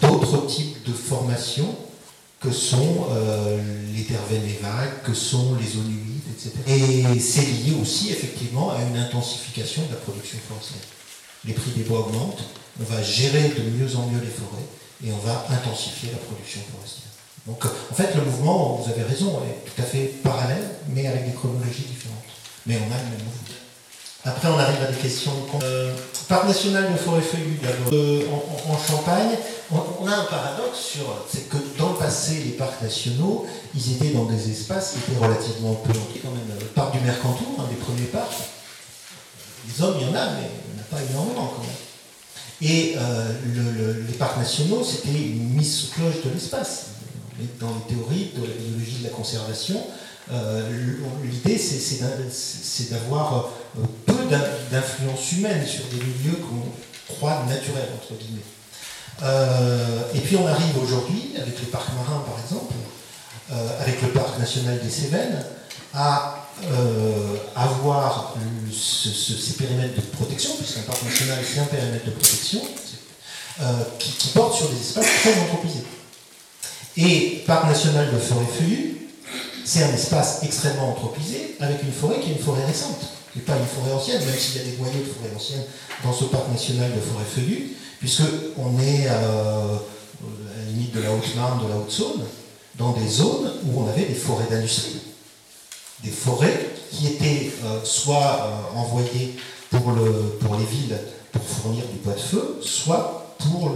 [0.00, 1.76] d'autres types de formations
[2.40, 3.58] que sont euh,
[3.94, 4.18] les terres
[4.62, 6.52] vagues, que sont les zones humides, etc.
[6.66, 10.82] Et c'est lié aussi effectivement à une intensification de la production forestière.
[11.44, 12.44] Les prix des bois augmentent,
[12.80, 14.64] on va gérer de mieux en mieux les forêts
[15.04, 17.12] et on va intensifier la production forestière.
[17.46, 21.26] Donc en fait le mouvement, vous avez raison, est tout à fait parallèle, mais avec
[21.26, 22.24] des chronologies différentes.
[22.66, 23.39] Mais on a le même mouvement.
[24.24, 25.32] Après, on arrive à des questions.
[25.62, 25.94] Euh,
[26.28, 27.58] parc national de forêt feuillue,
[27.92, 28.22] euh,
[28.68, 29.30] en, Champagne,
[29.72, 31.24] on, a un paradoxe sur.
[31.28, 35.24] C'est que dans le passé, les parcs nationaux, ils étaient dans des espaces qui étaient
[35.24, 35.92] relativement peu.
[35.92, 38.36] Le parc du Mercantour, un des premiers parcs,
[39.66, 41.70] les hommes, il y en a, mais il n'y en a pas énormément quand même.
[42.62, 46.86] Et euh, les parcs nationaux, c'était une mise sous cloche de l'espace.
[47.58, 50.09] Dans les théories de la biologie de la conservation, euh,
[51.22, 54.14] l'idée, c'est d'avoir euh, peu
[54.70, 58.40] d'influence humaine sur des milieux qu'on croit naturels, entre guillemets.
[59.22, 62.74] Euh, et puis on arrive aujourd'hui, avec le parc marin par exemple,
[63.80, 65.44] avec le parc national des Cévennes,
[65.92, 66.46] à
[67.56, 68.34] avoir
[68.72, 72.60] ces périmètres de protection, puisqu'un parc national c'est un périmètre de protection,
[73.98, 75.84] qui, qui, porte sur des espaces très anthropisés.
[76.96, 79.00] Et parc national de forêt feuillue,
[79.70, 83.44] c'est un espace extrêmement anthropisé avec une forêt qui est une forêt récente, qui n'est
[83.44, 85.62] pas une forêt ancienne, même s'il y a des noyaux de forêt ancienne
[86.02, 91.12] dans ce parc national de forêt feuillue, puisqu'on est euh, à la limite de la
[91.12, 92.24] Haute-Marne, de la Haute-Saône,
[92.78, 95.02] dans des zones où on avait des forêts d'industrie.
[96.02, 98.18] Des forêts qui étaient euh, soit
[98.74, 99.36] euh, envoyées
[99.70, 100.98] pour les villes
[101.30, 103.70] pour fournir du bois de feu, soit pour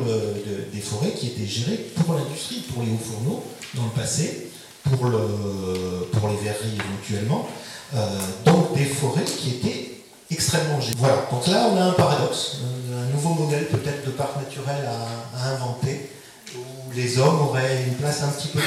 [0.72, 4.50] des forêts qui étaient gérées pour l'industrie, pour les hauts fourneaux dans le passé,
[4.90, 7.48] pour, le, pour les verreries éventuellement,
[7.94, 7.98] euh,
[8.44, 9.90] donc des forêts qui étaient
[10.30, 10.96] extrêmement gérées.
[10.98, 12.58] Voilà, donc là on a un paradoxe,
[12.92, 14.88] un nouveau modèle peut-être de parc naturel
[15.36, 16.10] à, inventer,
[16.56, 18.60] où les hommes auraient une place un petit peu,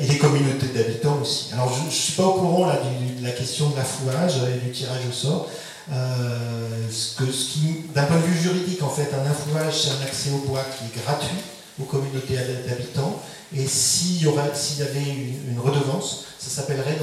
[0.00, 1.50] et les communautés d'habitants aussi.
[1.52, 2.78] Alors je ne suis pas au courant là,
[3.18, 5.48] de la question de l'affouage et du tirage au sort.
[5.90, 9.90] Euh, ce, que, ce qui, d'un point de vue juridique, en fait, un affouage, c'est
[9.90, 11.38] un accès au bois qui est gratuit
[11.80, 13.22] aux communautés d'habitants
[13.54, 16.96] et s'il y, aurait, s'il y avait une, redevance, ça s'appellerait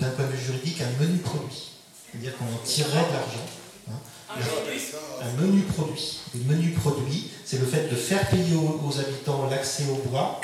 [0.00, 1.70] d'un point, de vue juridique un menu produit.
[2.10, 3.46] C'est-à-dire qu'on en tirerait de l'argent.
[3.90, 5.22] Hein.
[5.22, 6.18] un menu produit.
[6.34, 10.40] Le menu produit, c'est le fait de faire payer aux, habitants l'accès au bois.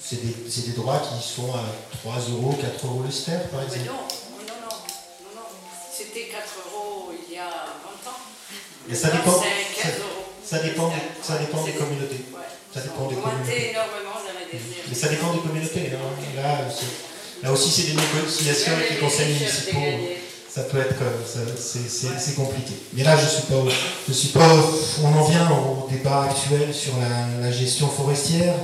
[0.00, 1.64] C'est des, des, droits qui sont à
[2.02, 3.80] 3 euros, 4 euros le ster, par exemple.
[3.80, 5.46] Mais non, non, non, non, non.
[5.90, 8.16] C'était 4 euros il y a 20 ans.
[8.86, 9.46] Mais ça dépend, ça,
[10.44, 10.92] ça, dépend,
[11.22, 12.24] ça dépend des communautés.
[12.74, 13.70] Ça dépend des communautés.
[13.70, 14.18] énormément
[14.88, 15.92] mais ça dépend des communautés.
[15.92, 16.68] Hein.
[17.42, 19.80] Là, aussi, c'est des négociations avec les conseils municipaux.
[20.48, 20.96] Ça peut être,
[21.58, 22.72] c'est compliqué.
[22.94, 23.62] Mais là, je suis pas,
[24.08, 24.56] je suis pas.
[25.04, 26.94] On en vient au débat actuel sur
[27.40, 28.54] la, gestion forestière.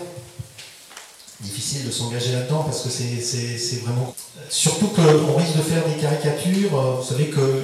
[1.40, 4.14] Difficile de s'engager là-dedans parce que c'est vraiment.
[4.48, 6.70] Surtout qu'on risque de faire des caricatures.
[6.70, 7.62] Vous savez que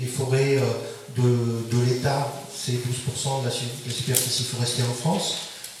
[0.00, 0.62] les forêts euh,
[1.16, 5.34] de, de l'État, c'est 12% de la superficie forestière en France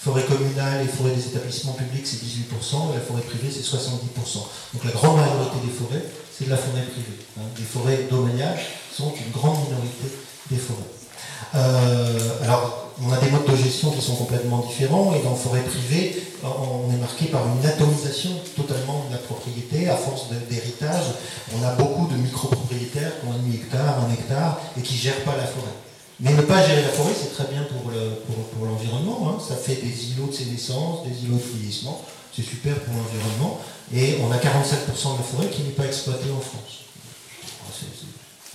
[0.04, 4.36] Forêt communale et forêt des établissements publics, c'est 18%, et la forêt privée, c'est 70%.
[4.74, 7.24] Donc la grande majorité des forêts, c'est de la forêt privée.
[7.38, 7.44] Hein.
[7.56, 8.58] Les forêts domaniales
[8.92, 10.12] sont une grande minorité
[10.50, 10.92] des forêts.
[11.54, 15.62] Euh, alors, on a des modes de gestion qui sont complètement différents, et dans forêt
[15.62, 21.14] privée, on est marqué par une atomisation totalement de la propriété, à force d'héritage.
[21.58, 25.24] On a beaucoup de micro-propriétaires qui ont un demi-hectare, un hectare, et qui ne gèrent
[25.24, 25.72] pas la forêt.
[26.24, 29.28] Mais ne pas gérer la forêt, c'est très bien pour, l'environnement.
[29.28, 29.42] Hein.
[29.46, 32.02] Ça fait des îlots de sénescence, des îlots de vieillissement.
[32.34, 33.60] C'est super pour l'environnement.
[33.94, 36.88] Et on a 47% de la forêt qui n'est pas exploitée en France.
[37.78, 37.86] C'est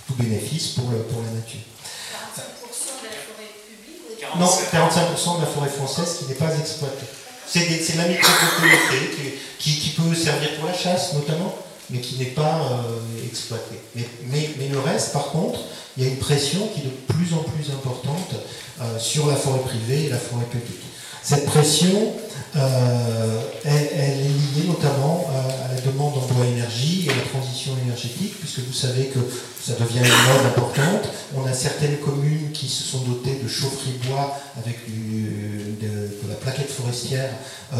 [0.08, 1.62] tout bénéfice pour, la nature.
[2.10, 7.06] 45% de la forêt publique Non, 45% de la forêt française qui n'est pas exploitée.
[7.46, 11.54] C'est la micropropriété qui, qui, peut servir pour la chasse notamment,
[11.90, 13.80] mais qui n'est pas euh, exploitée.
[13.94, 15.60] mais, le reste, par contre,
[15.96, 18.34] il y a une pression qui est de plus en plus importante
[18.80, 20.80] euh, sur la forêt privée et la forêt publique.
[21.22, 22.14] Cette pression,
[22.56, 27.72] euh, elle, est liée notamment euh, à la demande d'emploi énergie et à la transition
[27.84, 29.18] énergétique, puisque vous savez que
[29.62, 31.10] ça devient une mode importante.
[31.36, 36.69] On a certaines communes qui se sont dotées de chaufferies bois avec de, la plaquette
[36.90, 37.30] forestière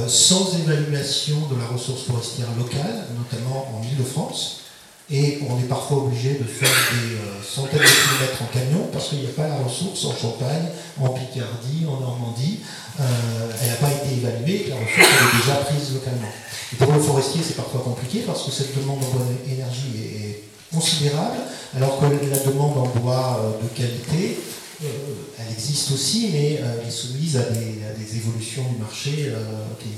[0.06, 4.60] sans évaluation de la ressource forestière locale, notamment en Ile-de-France.
[5.12, 9.08] Et on est parfois obligé de faire des euh, centaines de kilomètres en camion parce
[9.08, 12.60] qu'il n'y a pas la ressource en Champagne, en Picardie, en Normandie.
[13.00, 13.02] Euh,
[13.60, 16.30] elle n'a pas été évaluée la ressource est déjà prise localement.
[16.72, 20.44] Et pour le forestier, c'est parfois compliqué parce que cette demande en bois d'énergie est,
[20.72, 21.38] considérable,
[21.76, 26.88] alors que la demande en bois euh, de qualité, euh, elle existe aussi, mais elle
[26.88, 29.42] est soumise à des, évolutions du marché euh,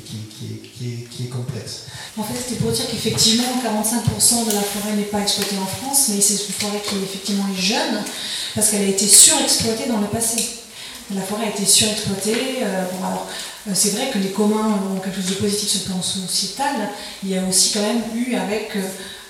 [0.04, 1.86] qui, est, complexe.
[2.16, 6.10] En fait, c'était pour dire qu'effectivement, 45% de la forêt n'est pas exploitée en France,
[6.10, 8.02] mais c'est une forêt qui effectivement est jeune,
[8.54, 10.48] parce qu'elle a été surexploitée dans le passé.
[11.14, 12.58] La forêt a été surexploitée.
[12.62, 13.28] Euh, bon, alors,
[13.74, 16.90] c'est vrai que les communs ont quelque chose de positif sur le plan sociétal.
[17.22, 18.76] Il y a aussi quand même eu avec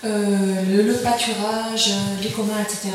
[0.04, 1.90] euh, le, pâturage,
[2.20, 2.90] les communs, etc.,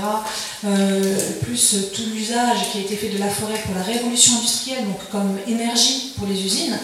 [0.65, 4.83] euh, plus tout l'usage qui a été fait de la forêt pour la révolution industrielle,
[4.85, 6.77] donc comme énergie pour les usines,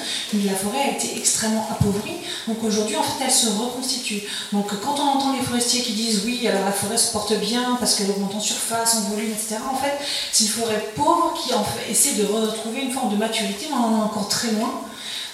[0.45, 2.17] la forêt a été extrêmement appauvrie.
[2.47, 4.21] Donc aujourd'hui, en fait, elle se reconstitue.
[4.53, 7.75] Donc quand on entend les forestiers qui disent oui, alors la forêt se porte bien
[7.79, 9.97] parce qu'elle augmente en surface, en volume, etc., en fait,
[10.31, 13.95] c'est une forêt pauvre qui fait, essaie de retrouver une forme de maturité, mais on
[13.95, 14.83] en est encore très loin.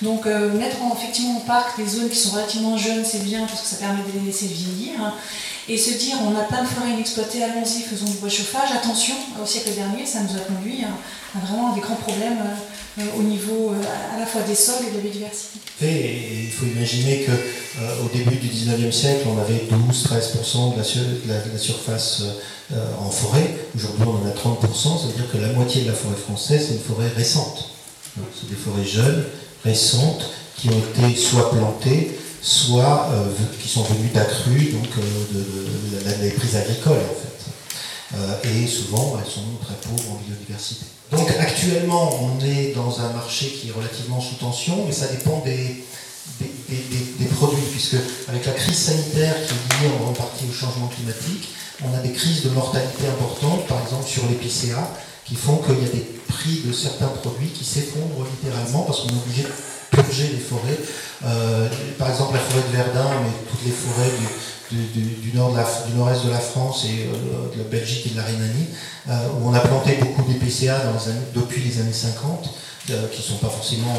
[0.01, 3.45] Donc euh, mettre en, effectivement au parc des zones qui sont relativement jeunes, c'est bien
[3.45, 4.93] parce que ça permet de les laisser vieillir.
[5.67, 8.71] Et se dire, on a plein de forêts inexploitées, allons-y, faisons du bois chauffage.
[8.73, 12.39] Attention, au siècle dernier, ça nous a conduit à, vraiment des grands problèmes
[12.97, 15.59] euh, au niveau euh, à la fois des sols et de la biodiversité.
[15.83, 22.23] Et il faut imaginer qu'au début du 19e siècle, on avait 12-13% de, la, surface
[22.99, 23.55] en forêt.
[23.75, 26.65] Aujourd'hui, on en a 30%, ça veut dire que la moitié de la forêt française,
[26.67, 27.69] c'est une forêt récente.
[28.33, 29.23] C'est des forêts jeunes
[29.63, 33.25] récentes qui ont été soit plantées, soit euh,
[33.61, 37.29] qui sont venues d'accrues, donc euh, de, des prises agricoles en fait.
[38.15, 40.85] Euh, et souvent, elles sont très pauvres en biodiversité.
[41.11, 45.41] Donc actuellement, on est dans un marché qui est relativement sous tension, mais ça dépend
[45.45, 45.83] des,
[46.39, 47.97] des, produits, puisque
[48.27, 51.49] avec la crise sanitaire qui est liée en grande partie au changement climatique,
[51.83, 54.77] on a des crises de mortalité importantes, par exemple sur l'épicéa,
[55.29, 59.09] qui font qu'il y a des prix de certains produits qui s'effondrent littéralement parce qu'on
[59.09, 59.49] est obligé de
[59.91, 60.79] purger les forêts.
[61.25, 61.69] Euh,
[61.99, 64.11] par exemple, la forêt de Verdun, mais toutes les forêts
[64.71, 65.51] du, nord
[65.87, 68.67] du nord-est de la France et euh, de la Belgique et de la Rhénanie,
[69.07, 70.81] euh, où on a planté beaucoup d'EPCA
[71.35, 72.49] depuis les années 50,
[73.11, 73.93] qui ne sont pas forcément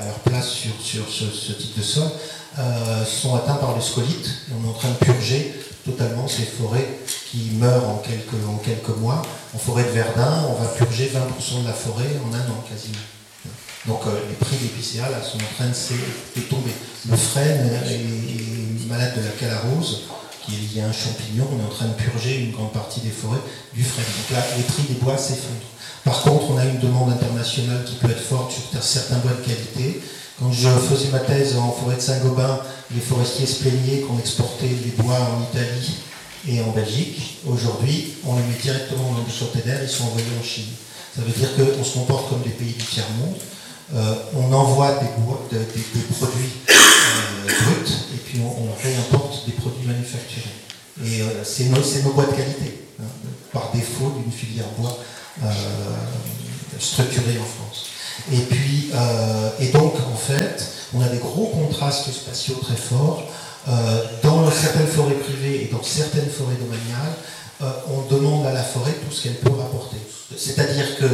[0.00, 2.08] à, leur place sur, sur ce, type de sol,
[3.06, 6.98] sont atteints par le scolite on est en train de purger totalement ces forêts
[7.30, 9.22] qui meurent en quelques, en quelques mois.
[9.54, 12.98] En forêt de Verdun, on va purger 20% de la forêt en un an quasiment.
[13.86, 16.72] Donc euh, les prix d'épicéa sont en train de, tomber.
[17.08, 20.02] Le frêne est, malade de la calarose,
[20.44, 21.46] qui est lié à un champignon.
[21.52, 23.42] On est en train de purger une grande partie des forêts
[23.74, 24.04] du frêne.
[24.04, 25.70] Donc là, les prix des bois s'effondrent.
[26.04, 29.44] Par contre, on a une demande internationale qui peut être forte sur certains bois de
[29.44, 30.00] qualité.
[30.38, 32.60] Quand je faisais ma thèse en forêt de Saint-Gobain,
[32.94, 35.96] les forestiers se plaignaient qu'on exportait les bois en Italie
[36.48, 37.38] et en Belgique.
[37.46, 40.72] Aujourd'hui, on les met directement dans le ils sont envoyés en Chine.
[41.14, 43.36] Ça veut dire qu'on se comporte comme des pays du tiers-monde.
[43.94, 50.48] Euh, on envoie des, produits euh, bruts et puis on, réimporte des produits manufacturés.
[51.04, 53.04] Et euh, c'est nos, bois de qualité, hein,
[53.52, 54.96] par défaut d'une filière bois
[56.78, 57.86] structurée en France.
[58.32, 58.90] Et puis,
[59.58, 63.24] et donc en fait, on a des gros contrastes spatiaux très forts.
[64.22, 69.14] Dans certaines forêts privées et dans certaines forêts domaniales, on demande à la forêt tout
[69.14, 69.96] ce qu'elle peut rapporter.
[70.36, 71.06] C'est-à-dire que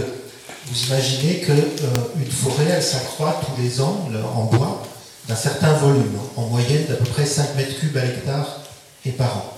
[0.66, 4.82] vous imaginez qu'une euh, forêt, elle s'accroît tous les ans en bois
[5.28, 8.60] d'un certain volume, en moyenne d'à peu près 5 mètres cubes à l'hectare
[9.04, 9.52] et par an.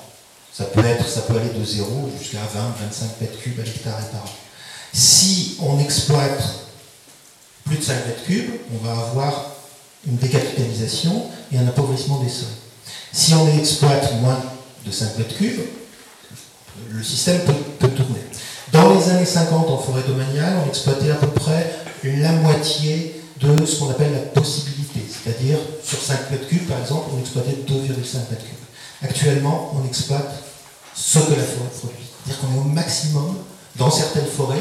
[0.53, 3.99] Ça peut, être, ça peut aller de 0 jusqu'à 20, 25 mètres cubes à l'hectare
[4.01, 4.35] et par an.
[4.93, 6.43] Si on exploite
[7.65, 9.53] plus de 5 mètres cubes, on va avoir
[10.07, 12.49] une décapitalisation et un appauvrissement des sols.
[13.13, 14.41] Si on exploite moins
[14.87, 15.61] de 5 mètres cubes,
[16.91, 17.41] le système
[17.79, 18.21] peut, tourner.
[18.73, 21.73] Dans les années 50, en forêt domaniale, on exploitait à peu près
[22.05, 25.01] la moitié de ce qu'on appelle la possibilité.
[25.09, 29.03] C'est-à-dire, sur 5 mètres cubes, par exemple, on exploitait 2,5 mètres cubes.
[29.03, 30.43] Actuellement, on exploite
[30.95, 32.05] ce que la forêt produit.
[32.25, 33.37] C'est-à-dire qu'on est au maximum,
[33.77, 34.57] dans certaines forêts,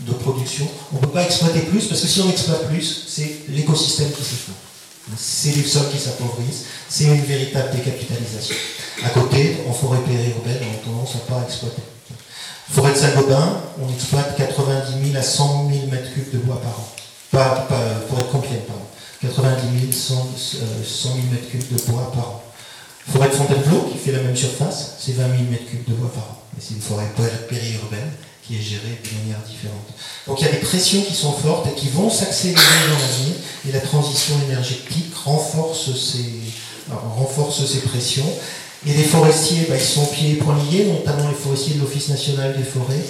[0.00, 0.66] de production.
[0.92, 4.22] On ne peut pas exploiter plus, parce que si on exploite plus, c'est l'écosystème qui
[4.22, 4.58] s'effondre.
[5.16, 8.54] C'est les sols qui s'appauvrissent, c'est une véritable décapitalisation.
[9.04, 11.82] À côté, en forêt périurbaine, on a tendance à pas exploiter.
[12.70, 16.72] Forêt de Saint-Gobain, on exploite 90 000 à 100 000 mètres cubes de bois par
[16.72, 16.88] an.
[17.30, 18.82] Pas, pas pour être complet, pardon.
[19.22, 22.42] 90 000, 100, 000 mètres cubes de bois par an.
[23.10, 26.12] Forêt de Fontainebleau, qui fait la même surface, c'est 20 000 mètres cubes de bois
[26.12, 26.42] par an.
[26.54, 27.06] Mais c'est une forêt
[27.48, 28.12] périurbaine
[28.46, 29.88] qui est gérée de manière différente.
[30.26, 32.60] Donc il y a des pressions qui sont fortes et qui vont s'accélérer
[32.90, 33.34] dans l'avenir,
[33.68, 36.40] et la transition énergétique renforce ces,
[36.90, 38.30] renforce ces pressions.
[38.86, 42.08] Et les forestiers, bah, ils sont pieds et poings liés, notamment les forestiers de l'Office
[42.08, 43.04] national des forêts,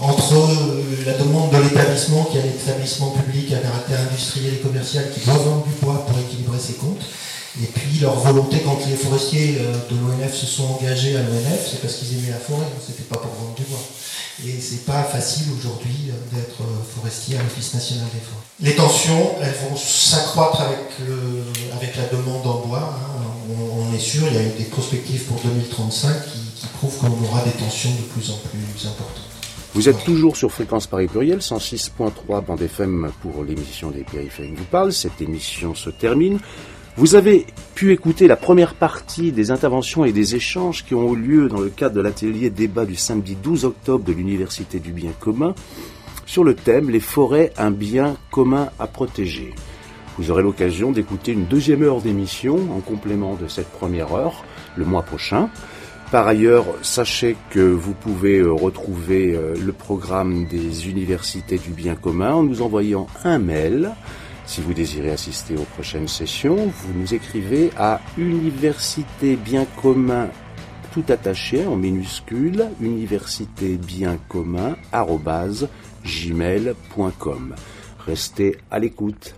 [0.00, 4.58] entre euh, la demande de l'établissement, qui est un établissement public à caractère industriel et
[4.58, 7.02] commercial, qui doit vendre du bois pour équilibrer ses comptes,
[7.62, 11.68] et puis leur volonté, quand les forestiers euh, de l'ONF se sont engagés à l'ONF,
[11.70, 13.80] c'est parce qu'ils aimaient la forêt, c'était pas pour vendre du bois.
[14.46, 16.62] Et c'est pas facile aujourd'hui euh, d'être
[16.94, 18.44] forestier à l'Office national des forêts.
[18.60, 20.78] Les tensions, elles vont s'accroître avec,
[21.74, 22.94] avec la demande en bois.
[22.94, 23.17] Hein.
[23.98, 27.42] Est sûr, il y a eu des prospectives pour 2035 qui, qui prouvent qu'on aura
[27.42, 29.24] des tensions de plus en plus importantes.
[29.74, 34.64] Vous êtes toujours sur Fréquence Paris Pluriel, 106.3 bande FM pour l'émission des périphériques vous
[34.66, 34.92] parle.
[34.92, 36.38] Cette émission se termine.
[36.96, 37.44] Vous avez
[37.74, 41.58] pu écouter la première partie des interventions et des échanges qui ont eu lieu dans
[41.58, 45.56] le cadre de l'atelier débat du samedi 12 octobre de l'Université du bien commun
[46.24, 49.54] sur le thème Les forêts, un bien commun à protéger.
[50.18, 54.44] Vous aurez l'occasion d'écouter une deuxième heure d'émission en complément de cette première heure
[54.76, 55.48] le mois prochain.
[56.10, 61.94] Par ailleurs, sachez que vous pouvez euh, retrouver euh, le programme des universités du bien
[61.94, 63.90] commun en nous envoyant un mail.
[64.44, 70.30] Si vous désirez assister aux prochaines sessions, vous nous écrivez à université bien commun
[70.92, 74.76] tout attaché en minuscule université bien commun
[76.02, 77.54] gmail.com.
[78.06, 79.37] Restez à l'écoute.